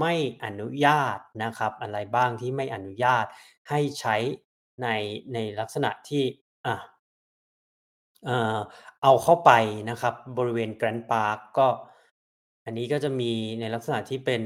[0.01, 3.25] ไม่อนุญาตนะครับ อะไรบ้างที่ไม่อนุญาต
[3.71, 4.17] ให้ใช้
[4.83, 4.89] ใน
[5.33, 6.23] ในลักษณะที่
[6.67, 6.83] อ่า
[8.25, 8.59] เอ่อ
[9.03, 9.51] เอาเข้าไป
[9.91, 11.67] นะครับ บริเวณ Grant Park ก็
[12.65, 14.43] อันนี้ก็จะมีในลักษณะที่เป็น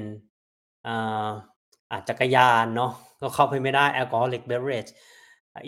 [0.87, 1.29] อ่า
[1.91, 4.87] อ่าจักรยานเนาะก็เข้าไปไม่ได้ alcoholic beverage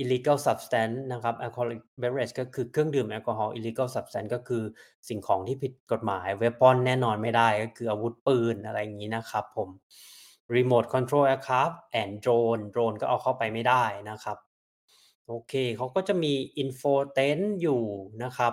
[0.02, 4.62] Illegal Substance นะครับ Alcoholic Beverage ก็คือเครื่องดื่มแอลกอฮอล์ Illegal Substance ก็คือ
[5.08, 9.68] สิ่งของที่ผิดกฎหมาย Weapon แน่นอนไม่ได้ก็คืออาวุธปืนอะไรอย่างงี้นะครับผม
[10.54, 14.38] Remote Control Aircraft and Drone Drone ก็เอาเข้าไปไม่ได้นะครับ
[15.26, 17.82] โอเคเขาก็จะมี info tent อยู่
[18.24, 18.52] นะครับ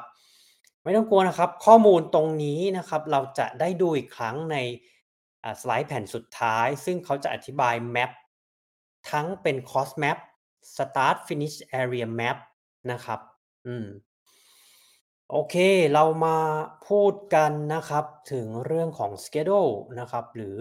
[0.83, 4.57] ไม่ต้องกลัวนะครับ ข้อมูลตรงนี้นะครับ เราจะได้ดูอีกครั้งใน
[5.61, 8.11] สไลด์แผ่นสุดท้าย ซึ่งเขาจะอธิบายแมป
[9.11, 10.17] ทั้งเป็น cost map
[10.73, 12.37] start finish area map
[12.91, 13.19] นะครับ
[13.67, 13.87] อืม
[15.31, 15.55] โอเค
[15.93, 16.37] เรามา
[16.87, 20.57] พูดกันนะครับ ถึงเรื่องของ schedule นะครับ หรือ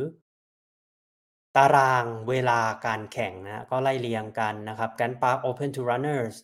[1.57, 6.35] ตารางเวลาการแข่งนะ ก็ไล่เรียงกันนะครับ Grand Park Open to Runners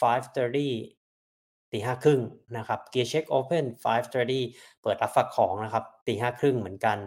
[0.00, 2.20] 5:30ตีห้าครึ่ง
[2.56, 4.42] นะครับ Gear Check Open 5:30
[4.82, 6.98] เปิดรับฝากของนะครับตีห้าครึ่งเหมือนกัน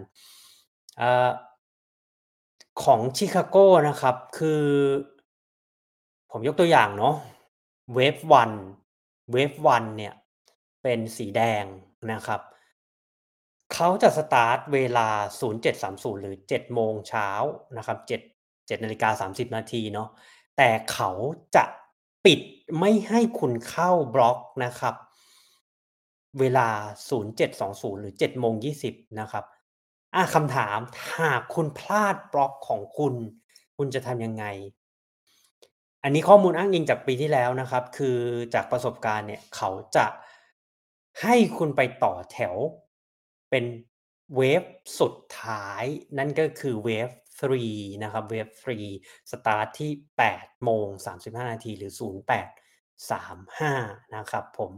[1.02, 1.30] อ่อ
[2.84, 3.58] ของชิคาโก
[3.90, 4.64] นะครับ คือ
[6.32, 7.16] ผมยกตัวอย่างเนาะ
[7.94, 8.52] wave one
[9.32, 10.14] wave one เนี่ย
[10.84, 11.64] เป็นสีแดง
[12.12, 12.42] นะครับ
[13.74, 15.10] เขาจะสตาร์ทเวลา
[15.42, 17.30] 07:30 หรือ 7 โมงเช้า
[17.78, 18.22] นะครับ7
[18.68, 20.10] 7นาฬิกา30 นาทีเนาะ
[20.58, 21.12] แต่เขา
[21.56, 21.64] จะ
[22.26, 22.40] ปิด
[22.80, 24.96] ไม่ให้คุณเข้าบล็อกนะครับ
[26.40, 26.70] เวลา
[27.10, 29.46] 07:20 หรือ7โมง20 นะครับ
[30.16, 30.80] อะคำถาม
[31.18, 33.14] หากคุณพลาดบล็อกของคุณ
[33.78, 34.46] คุณจะทำยังไง
[36.04, 38.20] อันนี้ข้อมูลอ้างอิงจากปีที่แล้วนะครับ คือ
[38.54, 40.06] จากประสบการณ์เนี่ยเขาจะ
[41.22, 42.56] ให้คุณไปต่อแถว
[43.50, 43.66] เป็น
[44.38, 44.64] wave
[45.00, 45.84] สุดท้าย
[46.18, 47.10] นั่นก็คือ wave
[47.52, 48.48] 3นะครับ wave
[48.88, 49.92] 3สตาร์ทที่
[50.28, 50.88] 8โมง
[51.20, 54.72] 35 นาทีหรือ 0835 นะครับผม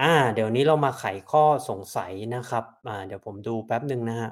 [0.00, 4.30] อ่าเดี๋ยวนี้เรามาไขข้อสงสัยนะครับอ่าเดี๋ยวผมดูแป๊บหนึ่งนะฮะ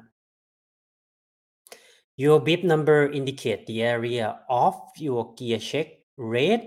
[2.23, 4.27] Your bib number indicate the area
[4.65, 4.75] of
[5.07, 5.89] your gear check
[6.35, 6.63] red,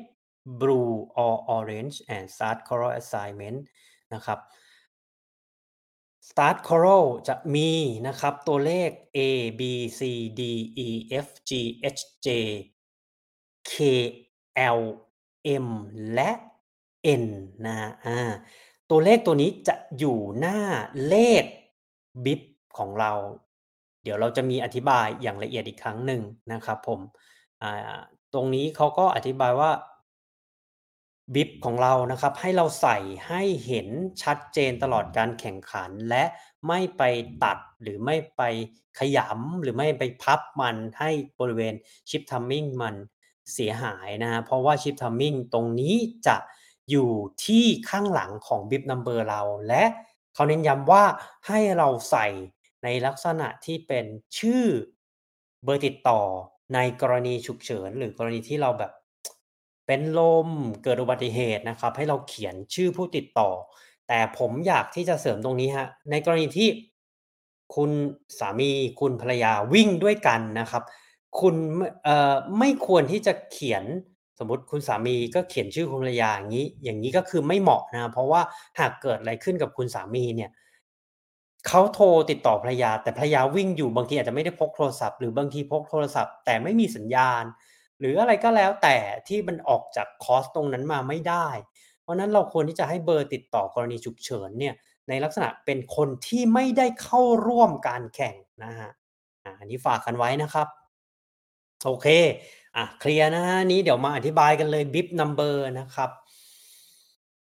[0.61, 3.59] blue or orange and start coral assignment
[4.13, 4.39] นะครับ
[6.29, 7.71] Start Coral จะมี
[8.07, 9.19] นะครับตัวเลข A
[9.59, 9.61] B
[9.99, 10.01] C
[10.39, 10.41] D
[10.87, 10.89] E
[11.25, 11.51] F G
[11.97, 12.27] H J
[13.71, 13.73] K
[14.79, 14.81] L
[15.63, 15.67] M
[16.13, 16.31] และ
[17.23, 17.25] N
[17.65, 18.19] นะอ่า
[18.89, 20.59] ตัวเลขตัวนี้จะอยู่หน้า
[21.07, 21.45] เลข
[22.25, 22.41] บิบ
[22.77, 23.11] ของเรา
[24.03, 26.21] เดี๋ยวเราจะมีอธิบายอย่างละเอียดอีกครั้งหนึ่ง
[26.53, 26.99] นะครับผม
[28.35, 29.71] ตรงนี้เขาก็อธิบายว่า
[31.35, 33.87] บิบของเรานะครับ ให้เราใส่ให้เห็น
[34.23, 36.23] ชัดเจนตลอดการแข่งขันและ
[36.67, 37.03] ไม่ไป
[37.43, 38.41] ตัดหรือไม่ไป
[38.99, 41.73] ขยำหรือไม่ไปพับมันให้บริเวณ
[42.09, 42.95] chip timing มัน
[43.53, 45.95] เสียหายนะฮะเพราะว่า chip timing ตรงนี้
[46.27, 46.35] จะ
[46.89, 47.11] อยู่
[47.45, 49.83] ที่ข้างหลังของ bib number เรา และ
[50.33, 51.03] เขาเน้นย้ำว่า
[51.47, 52.27] ให้เราใส่
[52.83, 54.05] ในลักษณะที่เป็น
[54.39, 54.65] ชื่อ
[55.63, 56.21] เบอร์ติดต่อ
[56.73, 58.91] ในกรณีฉุกเฉิน หรือกรณีที่เราแบบ
[59.87, 60.49] เป็นลม
[60.83, 63.49] เกิดอุบัติเหตุนะครับ ให้เราเขียนชื่อผู้ติดต่อ
[64.07, 66.69] แต่ผมอยากที่จะเสริมตรงนี้ฮะในกรณีที่
[67.75, 67.91] คุณ
[68.39, 70.83] สามีคุณภรรยาวิ่งด้วยกันนะครับ
[71.39, 71.55] คุณ
[72.03, 73.83] เอ่อไม่ควรที่จะเขียน
[74.39, 78.41] สมมติคุณสามีก็เขียนชื่อคุณภรรยาอย่างนี้ อย่างนี้ก็คือไม่เหมาะนะ เพราะว่า
[78.79, 80.49] หากเกิดอะไรขึ้นกับคุณสามีเนี่ย
[81.67, 87.43] เขาโทรติดต่อภรรยา แต่ภรรยาวิ่งอยู่บางทีอาจจะไม่ได้พกโทรศัพท์หรือบางทีพกโทรศัพท์ แต่ไม่มีสัญญาณ
[87.99, 88.97] หรืออะไรก็แล้วแต่
[89.27, 91.47] ที่มันออกจากคอสตรงนั้นมาไม่ได้
[92.01, 94.73] เพราะนั้นเราควรที่จะให้เบอร์ติดต่อกรณีฉุกเฉินเนี่ย
[95.09, 98.91] ในลักษณะเป็นคนที่ไม่ได้เข้าร่วมการแข่งนะฮะ
[99.59, 100.67] อันนี้ฝากกันไว้นะครับ
[101.85, 102.07] โอเค
[102.75, 106.09] อะเคลียร์นะฮะนี้เดี๋ยวมาอธิบายกันเลย bib number นะครับ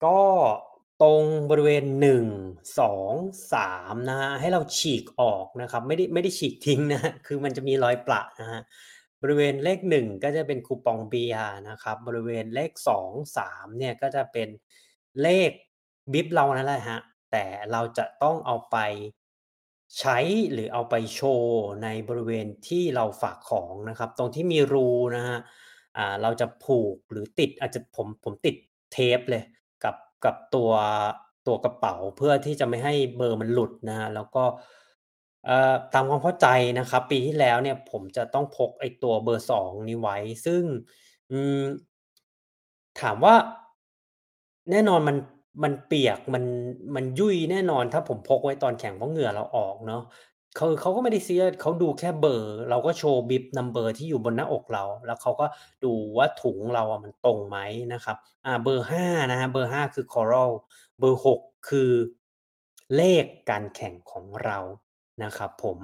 [0.05, 0.19] ก็
[1.01, 8.61] ตรงบริเวณ 1 2 3นะฮะให้เราฉีกออกนะครับไม่ได้ไม่ได้ฉีกทิ้งนะคือมันจะมีรอยประนะฮะ
[9.21, 11.35] บริเวณเลข 1 ก็จะเป็นคูปองเบีย
[11.69, 12.71] นะครับบริเวณเลข
[13.05, 14.47] 2 3เนี่ยก็จะเป็น
[15.21, 15.51] เลข
[16.13, 18.77] บิปเรานั่นแหละครับแต่เราจะต้องเอาไป
[19.99, 20.17] ใช้
[20.53, 25.39] หรือเอาไปโชว์ในบริเวณที่เราฝากของนะครับ ตรงที่มีรูนะครับ
[25.97, 28.55] อ่าเราจะผูกหรือติดอาจจะผมผมติด
[28.93, 29.43] เทปเลย
[30.25, 30.71] กับตัว
[31.47, 34.43] ตัวกระเป๋าเพื่อที่จะไม่ให้เบอร์มันหลุดนะครับแล้วก็
[35.93, 36.47] ตามความเข้าใจ
[36.79, 40.63] นะครับ ปีที่แล้วเนี่ยผมจะต้องพกไอ้ตัวเบอร์2นี้ไว้ ซึ่ง
[41.31, 41.61] อืม
[42.99, 43.35] ถามว่า
[44.71, 45.17] แน่นอนมัน
[45.63, 46.43] มันเปียกมัน
[46.95, 50.01] มันยุ่ยแน่นอนถ้าผมพกไว้ตอนแข่งเพราะเหงื่อเราออกเนาะ
[50.57, 55.45] คือเขาก็ไม่ได้ซีเรียสเขาดูแค่เบอร์ เราก็โชว์บิป Number ที่อยู่บนหน้าอกเรา แล้วเขาก็
[55.83, 57.57] ดูว่าถุงเราอะมันตรงไหม
[57.93, 60.51] นะครับ อ่าเบอร์5นะครับเบอร์5คือ Coral
[60.99, 61.91] เบอร์6คือ
[62.95, 64.57] เลขการแข่งของเรา
[65.23, 65.77] นะครับผม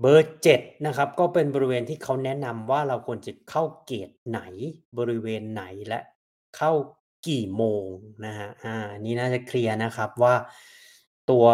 [0.00, 4.40] เบอร์7นะครับก็เป็นบริเวณที่เขาแนะนำว่าเราควรจะเข้าเกตไหน
[4.98, 6.00] บริเวณไหนและ
[6.56, 6.72] เข้า
[7.28, 7.86] กี่โมง
[8.26, 10.34] นะครับอานนี้น่าจะเคลียร์นะครับว่า
[11.30, 11.46] ตัว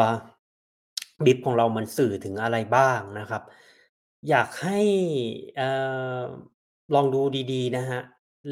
[1.25, 3.43] บิปของเรามันสื่อถึงอะไรบ้างนะครับ
[4.29, 4.81] อยากให้
[5.57, 5.69] เอ่
[6.21, 6.23] อ
[6.95, 7.21] ลองดู
[7.53, 8.03] ดี ๆ นะครับ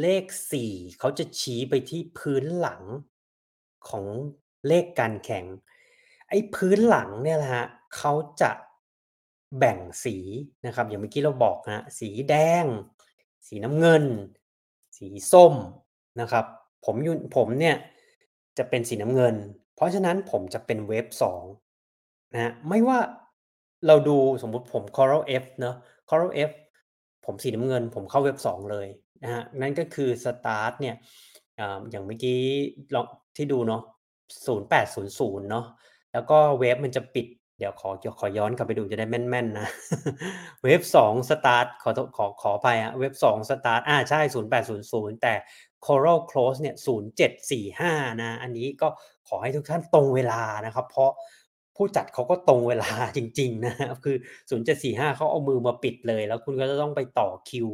[0.01, 0.25] เลข
[0.62, 2.83] 4 เขาจะชี้ไปที่พื้นหลัง
[3.88, 4.05] ของ
[4.66, 5.44] เลขการแข่ง
[6.29, 8.51] ไอ้พื้นหลังเนี่ยแหละครับเขาจะ
[9.59, 10.16] แบ่งสี
[10.66, 12.64] นะครับ อย่างเมื่อกี้เราบอกนะ สีแดง
[13.46, 14.05] สีน้ำเงิน
[14.96, 15.55] สีส้ม
[16.20, 16.44] นะครับ
[16.85, 17.77] ผมยผมเนี่ย
[18.59, 19.35] จะเป็นสีน้ำเงิน
[19.75, 21.07] เพราะฉะนั้นผมจะเป็นเวฟ
[21.38, 21.62] 2
[22.33, 22.99] นะครับไม่ว่า
[23.87, 25.77] เราดูสมมุติผม Coral F เนาะ
[26.11, 26.51] Coral F
[27.25, 28.87] ผมสีน้ำเงิน ผมเข้าเวฟ2เลย
[29.23, 30.97] นะครับนั่นก็คือสตาร์ตเนี่ย
[31.59, 32.40] ออย่างเมื่อกี้
[32.95, 33.83] ลองที่ดูเนาะ
[34.66, 35.66] 0800 เนาะ
[36.12, 37.27] แล้วก็ wave มันจะปิด
[37.59, 39.68] เดี๋ยวขอขอย้อนกลับไปดูจะได้แม่นๆนะ
[40.62, 44.21] wave 2สตาร์ตขอขอขออภัยครับ wave 2สตาร์ตอาใช่
[44.71, 45.35] 0800 แต่
[45.87, 46.77] Corral Close เนี่ย
[47.49, 48.88] 0745 นะ อันนี้ก็
[49.29, 51.11] ขอให้ทุกท่านตรงเวลานะครับ เพราะ
[51.77, 54.17] ผู้จัดเขาก็ตรงเวลาจริง ๆ นะครับ คือ
[54.67, 57.69] 0745เขาเอามือมาปิดเลย แล้วคุณก็จะต้องไปต่อคิว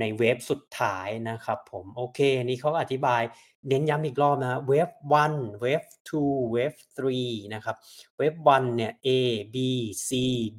[0.00, 3.22] ใน wave สุดท้ายนะครับผมโอเค นี้เขาอธิบาย
[3.68, 4.88] เน้นย้ำอีกรอบนะครับ wave
[5.24, 5.82] 1 wave
[6.18, 6.72] 2 wave
[7.14, 7.76] 3นะครับ
[8.16, 9.08] wave 1เนี่ย A
[9.54, 9.56] B
[10.08, 10.10] C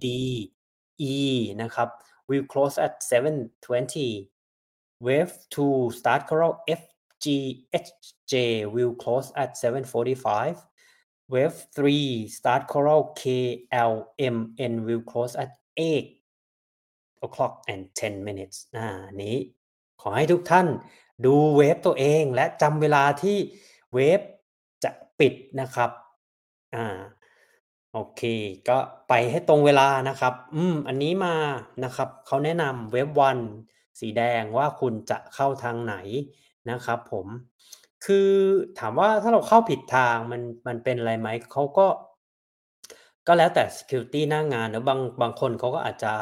[0.03, 0.07] D
[1.13, 1.15] E
[1.61, 1.89] นะครับ
[2.29, 6.81] will close at 7:20เวฟ2 start Coral F
[7.23, 7.25] G
[7.85, 7.89] H
[8.31, 8.33] J
[8.75, 10.76] will close at 7:45
[11.31, 11.53] wave
[11.97, 13.23] 3 start Corral K
[13.91, 13.93] L
[14.35, 14.37] M
[14.71, 18.87] N will close at 8:00 and 10 minutes อา
[19.23, 19.35] นี้
[20.01, 20.67] ขอให้ทุกท่าน
[21.25, 23.37] ดูเวฟตัวเองและจำเวลาที่
[23.93, 24.21] เวฟ
[24.83, 25.91] จะปิดนะครับ
[26.75, 26.85] อ่า
[27.93, 28.21] โอเค
[28.69, 28.77] ก็
[29.09, 31.35] ไปให้ตรงเวลานะครับ อืม อันนี้มา
[31.83, 33.09] นะครับ เขาแนะนำเวฟ
[33.53, 35.95] 1สีแดงว่าคุณจะเข้าทางไหน
[36.69, 37.27] นะครับผม
[38.05, 38.29] คือ
[38.79, 41.87] ถามว่าถ้าเราเข้าผิดทางมันมันเป็นอะไรไหมเขาก็
[43.27, 46.13] ก็แล้วแต่ซีเคียวริตีหน้างานเนาะบางบางคนเขาก็อาจจะ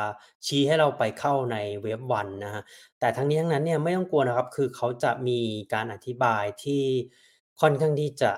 [0.46, 2.64] ชี้ให้เราไปเข้าในเวฟ1นนะครับ
[3.00, 5.40] แต่ทั้งนี้ทั้งนั้นเนี่ยไม่ต้องกลัวนะครับ คือเขาจะมี
[5.74, 6.84] การอธิบายที่
[7.62, 8.32] ค่อนข้างที่จะ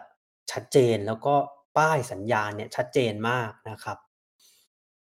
[0.51, 1.35] ชัดเจนแล้วก็
[1.77, 3.97] ป้ายสัญญาณเนี่ยชัดเจนมากนะครับ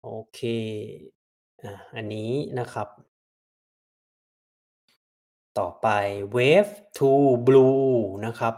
[0.03, 0.40] โอเค
[1.62, 2.88] อาอันนี้นะครับ
[5.59, 5.88] ต่อไป
[6.35, 6.66] เวฟ
[7.09, 7.90] 2 Blue
[8.27, 8.55] นะครับ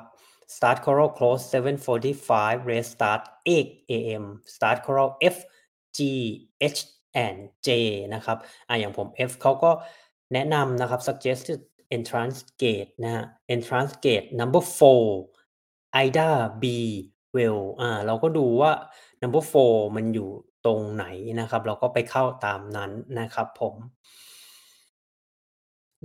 [0.55, 5.37] start Coral close 7:45 race start 8 AM start Coral F
[5.97, 5.99] G
[6.77, 6.81] H
[7.25, 7.69] and J
[8.15, 9.71] นะครับอ่าอย่างผม F เขาก็
[10.33, 11.61] แนะนำนะครับ suggested
[11.97, 14.63] entrance gate นะครับ entrance gate number
[15.31, 16.31] 4 Ida
[16.63, 16.65] B
[17.37, 18.73] well อ่าเราก็ดูว่า
[19.23, 20.31] number 4 มันอยู่
[20.67, 21.05] ตรงไหน
[21.41, 23.75] นะครับ เราก็ไปเข้าตามนั้นนะครับผม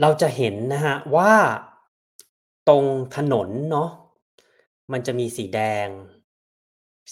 [0.02, 1.34] เราจะเห็นนะครับว่า
[2.70, 3.90] ตรงถนนเนาะ
[4.92, 5.88] มันจะมีสีแดง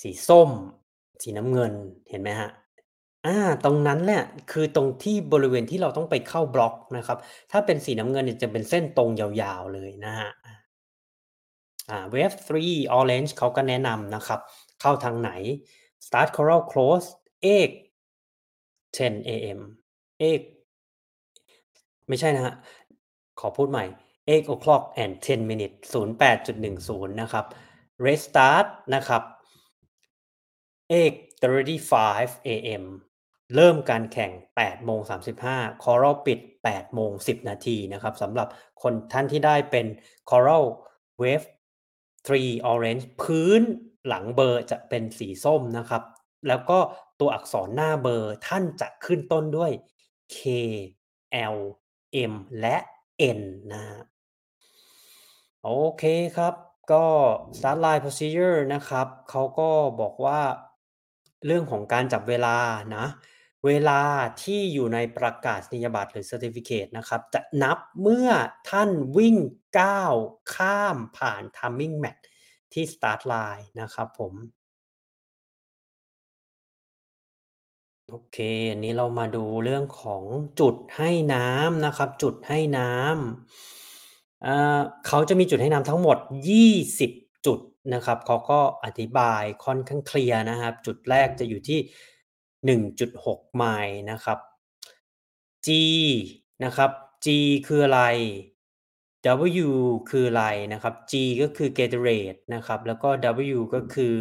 [0.01, 0.49] สีส้ม
[1.21, 1.73] สีน้ำเงิน
[2.09, 2.51] เห็นไหมครับ?
[3.25, 7.17] อา ตรงนั้นเนี่ยคือตรงที่ บริเวณที่เราต้องไปเข้าบล็อกนะครับ
[7.51, 10.53] ถ้าเป็นสีน้ำเงินเนี่ยจะเป็นเส้นตรงยาว ๆ เลยนะครับ อา
[11.89, 12.57] อ่าเวฟ3
[12.99, 14.39] Orange เขาก็แนะนำนะครับ
[14.81, 15.31] เข้าทางไหน
[16.05, 17.07] start Coral close
[17.43, 19.59] 8:10 AM
[20.19, 20.41] 8
[22.07, 22.55] ไม่ใช่นะครับ
[23.39, 23.85] ขอพูดใหม่
[24.29, 27.45] 8:00 and 10 minutes 08.10นะครับ
[28.05, 29.23] restart นะครับ
[30.91, 32.83] 8:35 AM
[33.55, 34.31] เริ่มการแข่ง
[35.27, 36.39] 8:35 Coral ปิด
[36.95, 38.47] 8:10 นาทีนะครับสำหรับ
[38.81, 39.85] คนท่านที่ได้เป็น
[40.29, 40.65] Coral
[41.21, 41.47] Wave
[42.25, 43.61] three orange พื้น
[44.07, 46.03] หลังเบอร์จะเป็นสีส้มนะครับ
[46.47, 46.79] แล้วก็
[47.19, 49.71] ตัวอักษรหน้าเบอร์ท่านจะขึ้นต้นด้วย
[50.35, 50.37] K
[51.55, 51.57] L
[52.31, 52.77] M และ
[53.39, 53.41] N
[53.73, 54.01] นะฮะ
[55.63, 56.03] โอเค
[56.37, 56.53] ครับ
[56.91, 57.05] ก็
[57.57, 59.69] start line procedure นะครับ เขาก็
[60.01, 60.41] บอกว่า
[61.45, 62.57] เรื่องของการจับเวลา
[62.95, 63.05] นะ
[63.65, 64.01] เวลา
[64.43, 68.29] ที่อยู่ในประกาศนียบัตรหรือ Certificate นะครับ จะนับเมื่อ
[68.69, 69.37] ท่านวิ่ง
[69.79, 70.13] ก้าว
[70.55, 72.23] ข้ามผ่าน Timing Match
[72.73, 74.33] ที่ start line นะครับผม
[78.13, 78.37] โอเค
[78.71, 80.23] อันนี้เรามาดูเรื่องของ
[80.59, 86.17] จุดให้น้ำนะครับ จุดให้น้ำอ่าเขาจะมีจุดให้น้ำทั้งหมด
[86.81, 87.59] 20 จุด
[87.93, 91.79] นะครับเขาก็อธิบายค่อนข้างเคลียร์นะครับ จุดแรกจะอยู่ที่
[92.87, 94.39] 1.6 ไมล์นะครับ
[95.65, 95.69] G
[96.63, 96.91] นะครับ
[97.25, 97.27] G
[97.67, 98.01] คืออะไร
[99.65, 99.69] W
[100.09, 103.09] คืออะไรนะครับ G ก็คือ Gatorade นะครับ แล้วก็
[103.57, 104.13] W ก็คือ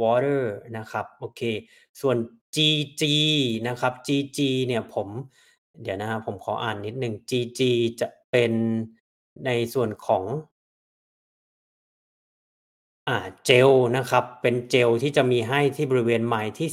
[0.00, 0.42] water
[0.78, 1.40] นะครับ โอเค
[2.00, 2.16] ส่วน
[2.56, 3.02] GG
[3.68, 5.08] นะครับ GG เนี่ยผม
[5.82, 7.60] เดี๋ยวนะครับ ผมขออ่านนิดหนึ่ง GG
[8.00, 8.52] จะเป็น
[9.46, 10.24] ในส่วนของ
[13.08, 16.68] อ่า เจลนะครับ เป็นเจลที่จะมีให้ที่บริเวณไมล์ที่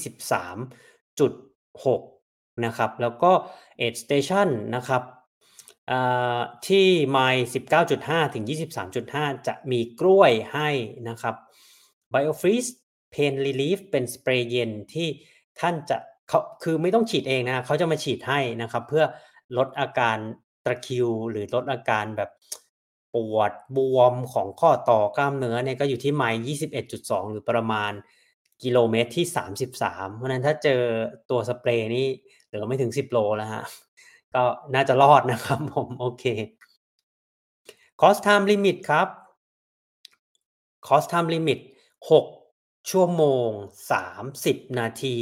[2.04, 3.32] 13.6 นะครับ แล้วก็
[3.80, 5.02] Aid Station นะครับ
[5.92, 7.48] อ่าที่ไมล์
[7.90, 8.44] 19.5 ถึง
[8.96, 10.70] 23.5 จะมีกล้วยให้
[11.10, 11.36] นะครับ
[12.14, 12.70] BioFreeze
[13.14, 15.08] Pain Relief เป็นสเปรย์เย็นที่
[15.60, 15.98] ท่านจะ
[16.30, 19.06] เขาคือไม่ต้องฉีดเองนะเขาจะมาฉีดให้นะครับ เพื่อ
[19.58, 20.18] ลดอาการ
[20.66, 22.30] ตะคิว หรือลดอาการแบบ
[23.14, 26.42] ปวดบวมของข้อต่อกล้ามเนื้อเนี่ยก็อยู่ที่ไมล์
[26.86, 27.92] 21.2 หรือประมาณ
[28.64, 29.26] กิโลเมตรที่
[29.74, 30.82] 33 เพราะฉะนั้นถ้าเจอ
[31.30, 32.06] ตัวสเปรย์นี่
[32.48, 33.64] เหลือไม่ถึง 10 โลแล้วฮะ
[34.34, 34.44] ก็
[34.76, 36.26] น่าจะรอดนะครับผมโอเค
[38.02, 39.08] cost time limit ครับ
[40.88, 41.60] cost time limit
[42.10, 42.37] 6
[42.90, 43.50] ชั่วโมง
[44.14, 45.18] 30 นาที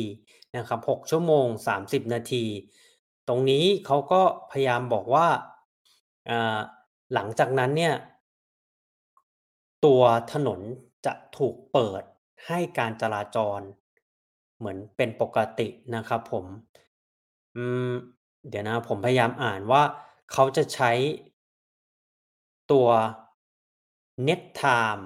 [0.58, 1.47] นะครับ6ชั่วโมง
[1.80, 2.45] 30 นาที
[3.28, 5.28] ตรงนี้เขาก็พยายามบอกว่า
[7.13, 7.95] หลังจากนั้นเนี่ย
[9.86, 10.01] ตัว
[10.34, 10.60] ถนน
[11.06, 12.04] จะถูกเปิด
[12.47, 13.60] ให้การจราจร
[14.58, 16.45] เหมือนเป็นปกตินะครับผม
[17.89, 17.93] ม
[18.49, 19.84] เดี๋ยวนะผมพยายามอ่านว่า
[20.32, 20.91] เขาจะใช้
[22.71, 22.88] ตัว
[24.28, 25.06] net time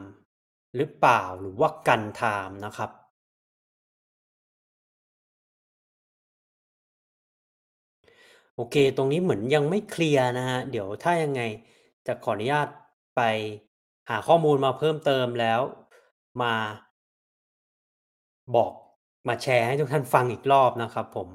[0.75, 2.91] หรือเปล่า หรือว่ากัน time นะครับ
[8.55, 11.41] โอเค ตรงนี้เหมือนยังไม่เคลียร์นะครับเดี๋ยวถ้ายังไง
[12.07, 12.67] จะขออนุญาต
[13.15, 13.21] ไป
[14.09, 15.61] หาข้อมูลมาเพิ่มเติมแล้ว
[16.41, 16.53] มา
[18.55, 18.73] บอก
[19.27, 21.29] มาแชร์ให้ทุกท่านฟังอีกรอบนะครับผม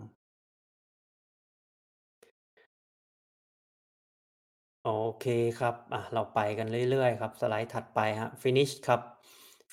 [4.84, 5.26] โอเค
[5.58, 9.00] ครับ อ่าเราไปกันเรื่อยๆครับ สไลด์ถัดไปครับ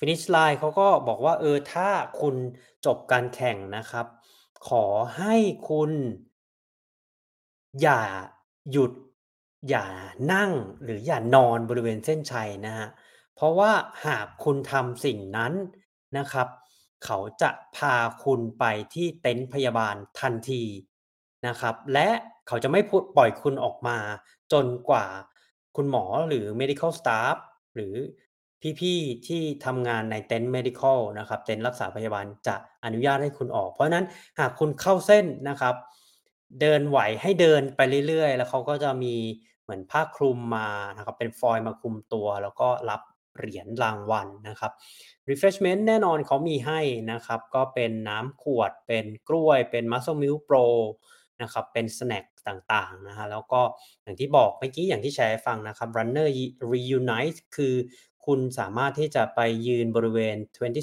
[0.02, 1.88] finish ครับ finish line เขาก็บอกว่าเออถ้า
[2.20, 2.34] คุณ
[2.86, 4.06] จบการแข่งนะครับ
[4.68, 4.84] ขอ
[5.18, 5.36] ให้
[5.70, 5.90] คุณ
[7.82, 8.02] อย่า
[8.72, 8.92] หยุด
[9.68, 9.86] อย่า
[10.32, 10.50] นั่ง
[10.84, 12.88] หรืออย่านอนบริเวณเส้นชัยนะครับ
[13.34, 13.72] เพราะว่า
[14.06, 15.52] หากคุณทำสิ่งนั้น
[16.18, 16.48] นะครับ
[17.04, 20.64] เขาจะพาคุณไปที่เต็นท์พยาบาลทันที
[21.46, 22.08] นะครับ และ
[22.48, 23.98] เขาจะไม่พุปล่อยคุณออกมา
[24.52, 25.06] จนกว่า
[25.76, 27.36] คุณหมอหรือ medical staff
[27.74, 27.94] หรือ
[28.80, 34.04] พี่ๆที่ทำงานในเต็นท์ medical นะครับเต็นท์รักษาพยาบาลจะอนุญาตให้คุณออก เพราะนั้น
[34.38, 35.74] หากคุณเข้าเส้นนะครับ
[36.60, 39.14] เดินไหวให้เดินไปเรื่อยๆ แล้วเขาก็จะมี
[39.62, 43.00] เหมือนผ้าคลุมมานะครับเป็นฟอยล์มาคลุมตัว แล้วก็รับ
[43.36, 44.72] เหรียญรางวัลนะครับ
[45.30, 46.80] refreshment แน่นอนเขามีให้
[47.12, 50.66] นะครับ ก็เป็นน้ำขวดเป็นกล้วยเป็น Muscle Milk Pro
[51.42, 53.60] นะครับเป็นสแน็กต่างๆนะครับแล้วก็
[54.02, 56.28] อย่างที่บอกเมื่อกี้อย่างที่แชร์ฟังนะครับ Runner
[56.72, 57.74] Reunite คือ
[58.26, 60.36] คุณสามารถที่จะไปยืนบริเวณ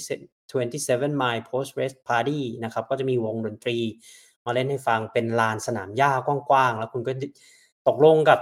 [0.07, 3.77] 20 27 Mile Post Race Party นะครับ ก็จะมีวงดนตรี
[4.45, 7.11] มาเล่นให้ฟังเป็นลานสนามหญ้ากว้างๆ แล้วคุณก็
[7.87, 8.39] ตกลงกับ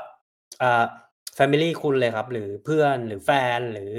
[1.35, 3.93] แฟมิลี่คุณเลยครับ หรือเพื่อนหรือแฟนหรือ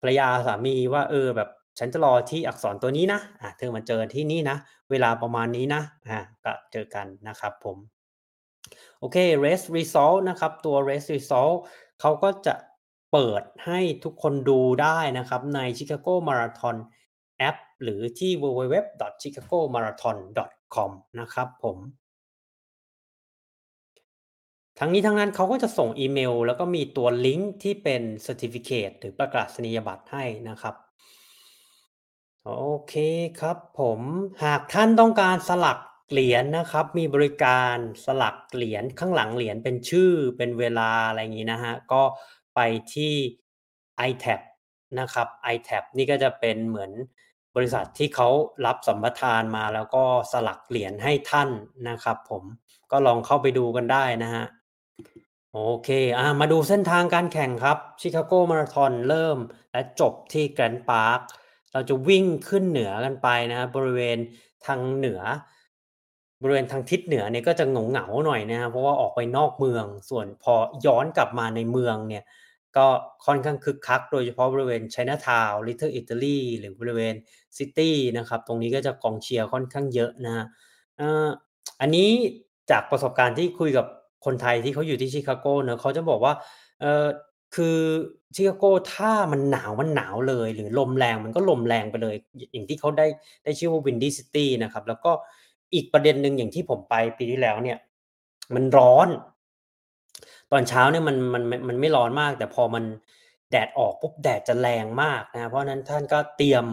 [0.00, 4.56] ภรรยาสามีว่าเออแบบฉันจะรอที่อักษรตัวนี้นะอ่าเธอมาเจอที่นี่นะ
[4.90, 7.76] เวลาประมาณนี้นะอ่าก็เจอกันนะครับผม
[8.98, 11.54] โอเค Race Result นะครับ ตัว Race Result
[12.00, 12.54] เขาก็จะ
[13.14, 16.76] เปิดให้ทุกคนดูได้นะครับใน Chicago Marathon
[17.38, 20.90] แอป หรือที่ www.chicagomarathon.com
[21.20, 21.78] นะครับผม
[24.78, 30.74] ทั้งนี้ทั้งนั้นเขาก็จะส่งอีเมล แล้วก็มีตัวลิงก์ที่เป็น certificate หรือประกาศนียบัตรให้นะครับ
[32.44, 32.52] โอ
[32.88, 32.94] เค
[33.40, 34.00] ครับผม
[34.44, 35.78] หากท่านต้องการสลัก
[36.10, 42.02] เหรียญนะครับ มีบริการสลักเหรียญข้างหลังเหรียญเป็นชื่อเป็นเวลาอะไรอย่างนี้นะครับก็
[42.54, 42.60] ไป
[42.94, 43.14] ที่
[44.10, 44.40] iTab
[45.00, 46.92] นะครับ iTab นี่ก็จะเป็นเหมือน
[47.56, 48.28] บริษัทที่เขา
[48.66, 51.50] รับสัมปทานมาแล้วก็สลักเหรียญให้ท่าน
[51.88, 52.42] นะครับผม
[52.90, 54.44] ก็ลองเข้าไปดูกันได้นะฮะ
[55.52, 55.88] โอเค
[56.18, 59.38] อ่ามาดูเส้นทางการแข่งครับชิคาโกมาราธอนเริ่ม
[59.72, 61.20] และจบที่แกรนด์พาร์ค
[61.72, 64.18] เราจะวิ่งขึ้นเหนือกันไปนะบริเวณ
[64.66, 65.20] ทางเหนือ
[66.42, 70.54] บริเวณทางทิศเหนือเนี่ยก็จะเหงเหงาหน่อยนะเพราะว่าออกไปนอกเมือง ส่วนพอ
[70.86, 72.24] ย้อนกลับมาในเมืองเนี่ย
[72.76, 72.86] ก็
[73.26, 77.14] ค่อนข้างคึกคัก โดยเฉพาะบริเวณไชน่าทาวน์ Little Italy หรือบริเวณ
[77.58, 80.46] city นะครับ ตรงนี้ก็จะกองเชียร์ค่อนข้างเยอะนะฮะ
[81.80, 82.10] อันนี้
[82.70, 83.86] จากประสบการณ์ที่คุยกับ
[84.24, 86.34] คนไทยที่เขาอยู่ที่ชิคาโกเนอะเขาจะบอกว่า
[86.80, 87.06] เออ
[87.54, 87.78] คือ
[88.34, 88.64] ชิคาโก
[88.94, 92.16] ถ้ามันหนาวมันหนาวเลย หรือลมแรงมันก็ลมแรงไปเลย
[92.52, 93.06] อย่างที่เขาได้
[93.44, 95.12] ได้ชื่อว่า Windy City นะครับ แล้วก็
[95.74, 97.78] อีกประเด็นหนึ่งอย่างที่ผมไปปีที่แล้วเนี่ย
[98.54, 99.08] มันร้อน
[100.54, 102.84] ตอนเช้าเนี่ยมันมันมันไม่ร้อนมาก แต่พอมัน
[103.50, 106.64] แดดออกปุ๊บแดดจะแรงมากนะเพราะนั้นท่านก็เตรียม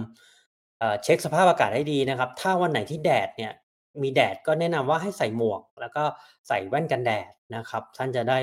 [1.03, 3.53] เช็คสภาพอากาศให้ดีนะครับ ถ้าวันไหนที่แดดเนี่ย
[4.01, 6.03] มีแดดก็แนะนำว่าให้ใส่หมวก แล้วก็
[6.47, 8.39] ใส่แว่นกันแดดนะครับ ท่านจะได้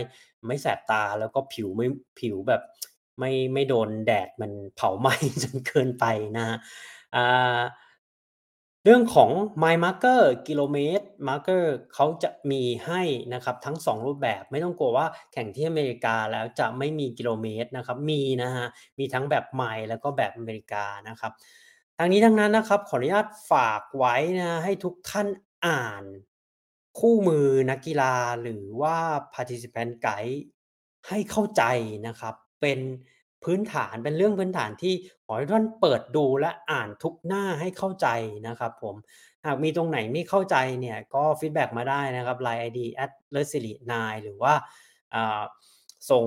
[0.46, 1.86] ไม่แสบตาแล้วก็ผิวไม่
[2.20, 2.62] ผิวแบบ
[3.18, 6.04] ไม่ไม่โดนแดดมันเผาไหม้จนเกินไป
[6.36, 6.58] นะฮะ
[7.16, 7.58] อ่า
[8.84, 9.30] เรื่องของ
[9.62, 11.64] My Marker กิโลเมตร Marker
[11.94, 13.02] เขาจะมีให้
[13.34, 18.66] นะครับทั้ง 2 รูปแบบไม่ต้องกลัวว่าแข่งที่อเมริกาแล้วจะไม่มีกิโลเมตรนะครับมีนะฮะ
[18.98, 21.32] มีทั้งแบบไมล์แล้วก็แบบอเมริกานะครับ
[21.98, 25.28] ทางนี้ทั้งนั้นนะครับขออนุญาตฝากไว้นะให้ทุกท่าน
[25.66, 26.04] อ่าน
[26.98, 28.96] คู่มือนักกีฬาหรือว่า
[29.34, 30.40] Participant Guide
[31.08, 31.62] ให้เข้าใจ
[32.06, 32.80] นะครับเป็น
[33.44, 38.08] พื้นฐาน เป็นเรื่องพื้นฐานที่ขอให้ท่านเปิดดูและอ่านทุกหน้าให้เข้าใจ
[38.48, 38.94] นะครับผม
[39.46, 44.54] หากมีตรงไหนไม่เข้าใจเนี่ยก็ฟีดแบ็กมาได้นะครับ Line ID at l e s i r i 9หรือว่า
[45.14, 45.42] อ่า
[46.10, 46.24] ส่ง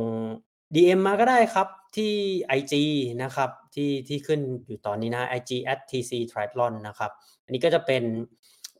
[0.75, 2.13] DM มาก็ได้ครับที่
[2.59, 2.73] IG
[3.23, 7.11] นะครับที่ที่ขึ้นอยู่ตอนนี้นะ IG at tc triathlon นะครับ
[7.43, 8.03] อันนี้ก็จะเป็น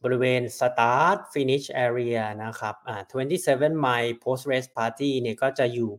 [0.03, 3.01] บริเวณ start finish area นะครับอ่า
[3.43, 5.91] 27 mile post race party เนี่ยก็จะอยู่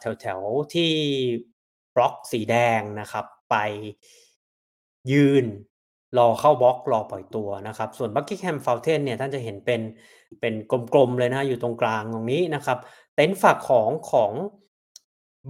[0.00, 0.92] แถวแถวๆที่
[1.94, 3.56] บล็อกสีแดงนะครับ ไป
[5.12, 5.44] ยืน
[6.18, 9.80] รอเข้าบล็อกรอปล่อยตัวนะครับ ส่วน Buckingham Fountain เนี่ยท่านจะเห็นเป็น
[10.40, 10.54] เป็น
[10.92, 12.78] กลมๆเลยนะอยู่ตรงกลางตรงนี้นะครับ
[13.14, 14.32] เต็นท์ฝากของของ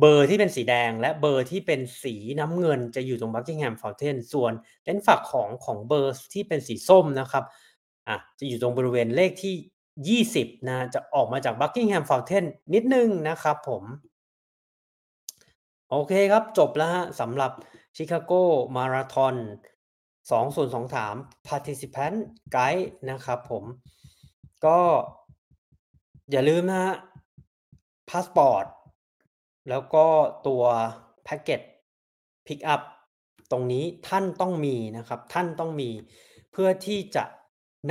[0.01, 4.53] เบอร์ที่เป็นสีแดง และเบอร์ที่เป็นสีน้ำเงินจะอยู่ตรง Buckingham Fountain ส่วน
[4.85, 7.45] เต็นท์ฝากของของเบอร์ที่เป็นสีส้มนะครับ
[8.09, 9.55] อะจะอยู่ตรงบริเวณเลขที่
[10.07, 12.45] 20 นะ จะออกมาจาก Buckingham Fountain
[12.75, 13.85] นิดนึงนะครับผม
[15.91, 17.53] โอเคครับ จบแล้วฮะสำหรับ
[17.97, 18.33] ชิคาโก
[18.77, 19.35] มาราธอน
[20.21, 22.17] 2023 Participant
[22.55, 23.65] Guide นะครับผม
[24.67, 24.81] ก็
[26.31, 26.95] อย่าลืมนะฮะ
[28.09, 28.65] พาสปอร์ต
[29.69, 30.07] แล้วก็
[30.47, 30.63] ตัว
[31.25, 31.61] package
[32.47, 32.81] pick up
[33.51, 35.91] ตรงนี้ท่านต้องมีนะครับ ท่านต้องมี
[36.53, 37.25] เพื่อที่จะ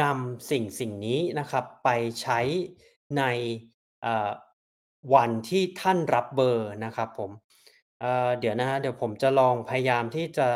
[0.02, 1.90] นำสิ่งสิ่งนี้นะครับ ไป
[2.22, 2.40] ใช้
[3.18, 3.24] ใน
[4.02, 4.32] เอ่อ
[5.16, 7.32] วันที่ท่านรับเบอร์นะครับผม
[8.00, 10.48] เอ่อ เดี๋ยวนะฮะเดี๋ยวผมจะลองพยายามที่จะ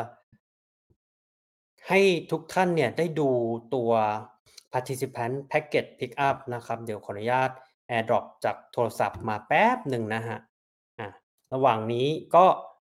[1.88, 2.00] ให้
[2.32, 3.30] ทุกท่านเนี่ยได้ดู
[3.76, 3.92] ตัว
[4.74, 7.52] participant package pickup นะครับ เดี๋ยวขออนุญาต
[7.90, 10.38] AirDrop จากโทรศัพท์มาแป๊บหนึ่งนะฮะ
[11.00, 11.08] อะ
[11.54, 12.46] ระหว่างนี้ก็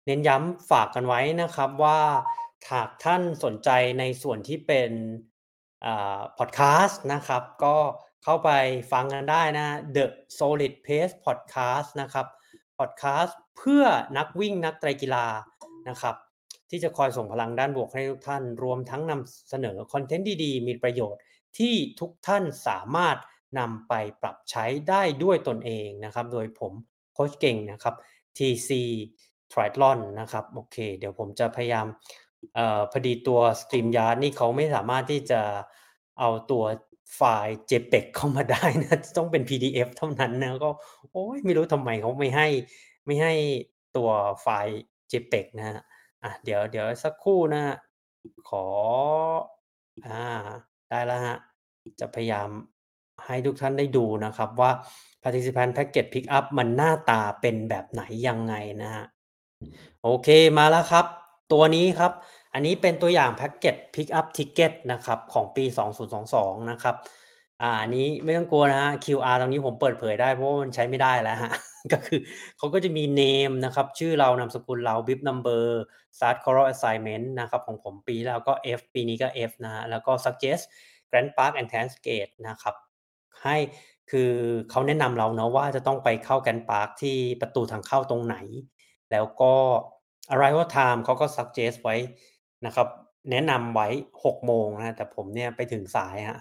[0.06, 2.00] เน้นย้ำฝากกันไว้นะครับว่า
[2.72, 4.90] หากท่านสนใจในส่วนที่เป็น
[6.38, 7.76] พอดแคสต์นะครับ ก็
[8.24, 8.50] เข้าไป
[8.92, 9.66] ฟังกันได้นะ
[9.96, 10.06] The
[10.38, 12.26] Solid Pace Podcast นะครับ
[12.78, 13.84] พอดแคสต์เพื่อ
[14.16, 15.26] นักวิ่งนักไตรกีฬา
[15.88, 16.16] นะครับ
[16.70, 21.20] ที่จะคอยส่งพลังด้านบวกให้ทุกท่าน รวมทั้งนำเสนอคอนเทนต์ดีๆ มีประโยชน์
[21.58, 23.16] ที่ทุกท่านสามารถ
[23.58, 26.72] นำไปปรับใช้ได้ด้วยตนเองนะครับ โดยผม
[27.14, 27.94] โค้ชเก่งนะครับ
[28.36, 28.70] TC
[29.52, 31.86] Triathlon นะครับ โอเค เดี๋ยวผมจะพยายาม
[32.54, 35.40] เอ่อพอดีตัว StreamYard นี่เขาไม่สามารถที่จะ
[36.18, 36.64] เอาตัว
[37.16, 40.70] ไฟล์ JPEG เข้ามาได้นะต้องเป็น PDF เท่านั้นนะก็
[41.12, 42.48] โอ๊ยไม่รู้ทำไมเขาไม่ให้
[43.06, 43.34] ไม่ให้
[43.96, 44.10] ตัว
[44.42, 44.74] ไฟล์
[45.12, 45.76] JPEG นะครับ
[46.22, 47.62] อะเดี๋ยวเดี๋ยวสักครู่นะ
[48.48, 48.66] ขอ
[50.06, 50.24] อ่า
[50.88, 51.36] ได้แล้วครับ
[52.00, 52.48] จะพยายาม
[53.26, 54.70] ให้ทุกท่านได้ดูนะครับว่า
[55.22, 59.06] Participant Package Pickup มันหน้าตาเป็นแบบไหนยังไงนะครับ
[60.02, 60.28] โอเค
[60.58, 61.06] มาแล้วครับ
[61.52, 62.12] ตัวนี้ครับ
[62.54, 65.64] อันนี้เป็นตัวอย่าง Package Pickup Ticket นะครับของปี
[66.16, 66.96] 2022 นะครับ
[67.62, 71.52] อ่าอันนี้ไม่ต้องกลัวนะครับ QR ตรงนี้ผมเปิดเผยได้เพราะว่ามันใช้ไม่ได้แล้วครับ
[71.92, 72.20] ก็คือ
[72.56, 75.64] เขาก็จะมี Name นะครับ ชื่อเรา นามสกุลเรา Bib Number
[76.16, 80.64] Start Coral Assignment นะครับของผมปีแล้วก็ F ปีนี้ก็ F นะแล้วก็ Suggest
[81.10, 82.74] Grand Park and Cascade นะครับ
[83.42, 83.56] ให้
[84.10, 84.32] คือ
[84.70, 88.36] เขาแนะนำเราเนาะว่าจะต้องไปเข้า Grand Park ที่ประตูทางเข้าตรงไหน
[89.10, 89.54] แล้วก็
[90.34, 91.96] Arrival Time เขาก็ suggest ไว้
[92.66, 92.88] นะครับ
[93.30, 93.88] แนะนำไว้
[94.24, 96.38] 6โมงนะแต่ผมเนี่ยไปถึงสายครับ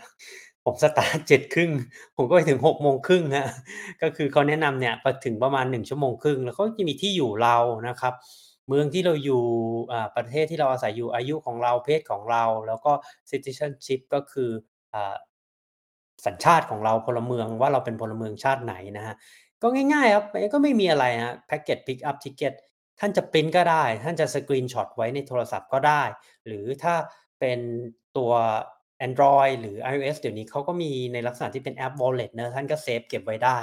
[0.65, 1.69] ผมสตาร์ต7:30
[2.15, 3.47] ผมก็ไปถึง6:30ครับ
[4.01, 8.13] ก็คือเขาแนะนำเนี่ยไปถึงประมาณ1ชั่วโมงครึ่งแล้วเขาจะมีที่อยู่เรานะครับ
[8.67, 9.43] เมืองที่เราอยู่
[10.15, 12.91] ประเทศที่เราอาศัยอยู่อายุของเราเพศของเรา แล้วก็
[13.29, 14.49] citizenship ก็คือ
[14.93, 15.15] อ่า
[16.25, 19.15] สัญชาติของเราพลเมืองว่าเราเป็นพลเมืองชาติไหนนะครับ
[19.61, 22.68] ก็ง่ายๆครับก็ไม่มีอะไรครับ Package Pick Up Ticket ท่
[22.99, 26.03] ท่านจะพรินต์ก็ได้ ท่านจะ screenshot ไว้ในโทรศัพท์ก็ได้
[26.47, 26.95] หรือถ้า
[27.39, 27.59] เป็น
[28.17, 28.31] ตัว
[28.97, 33.57] Android หรือ iOS เดี๋ยวนี้เขาก็มีในลักษณะที่เป็นแอป Wallet นะท่านก็เซฟเก็บไว้ได้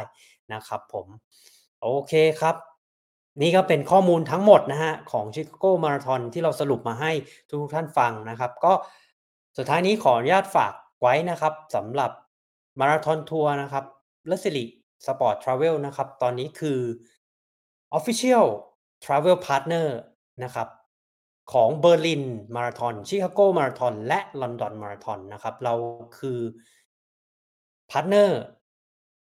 [0.52, 1.06] นะครับผม
[1.82, 2.56] โอเคครับ
[3.42, 7.12] นี่ก็เป็นข้อมูลทั้งหมดนะครับของ Chicago Marathon ที่เราสรุปมาให้
[7.48, 8.72] ทุกท่านฟังนะครับ ก็
[9.56, 10.72] สุดท้ายนี้ขออนุญาตฝาก
[11.02, 12.10] ไว้นะครับสำหรับ
[12.80, 13.84] มาราธอนทัวร์นะครับ
[14.26, 14.64] เลิศสิริ
[15.06, 16.80] สปอร์ตทราเวลนะครับ ตอนนี้คือ
[17.98, 18.46] Official
[19.06, 19.88] Travel Partner
[20.44, 20.68] นะครับ
[21.52, 25.74] ของเบอร์ลินมาราธอนชิคาโกมาราธอนและลอนดอนมาราธอนนะครับ เรา
[26.18, 26.38] คือ
[27.90, 28.40] partner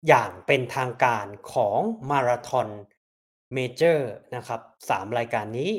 [0.09, 1.79] อย่างเป็นทางการของ
[2.11, 2.68] มาราธอน
[3.55, 5.70] major นะครับ3รายการนี้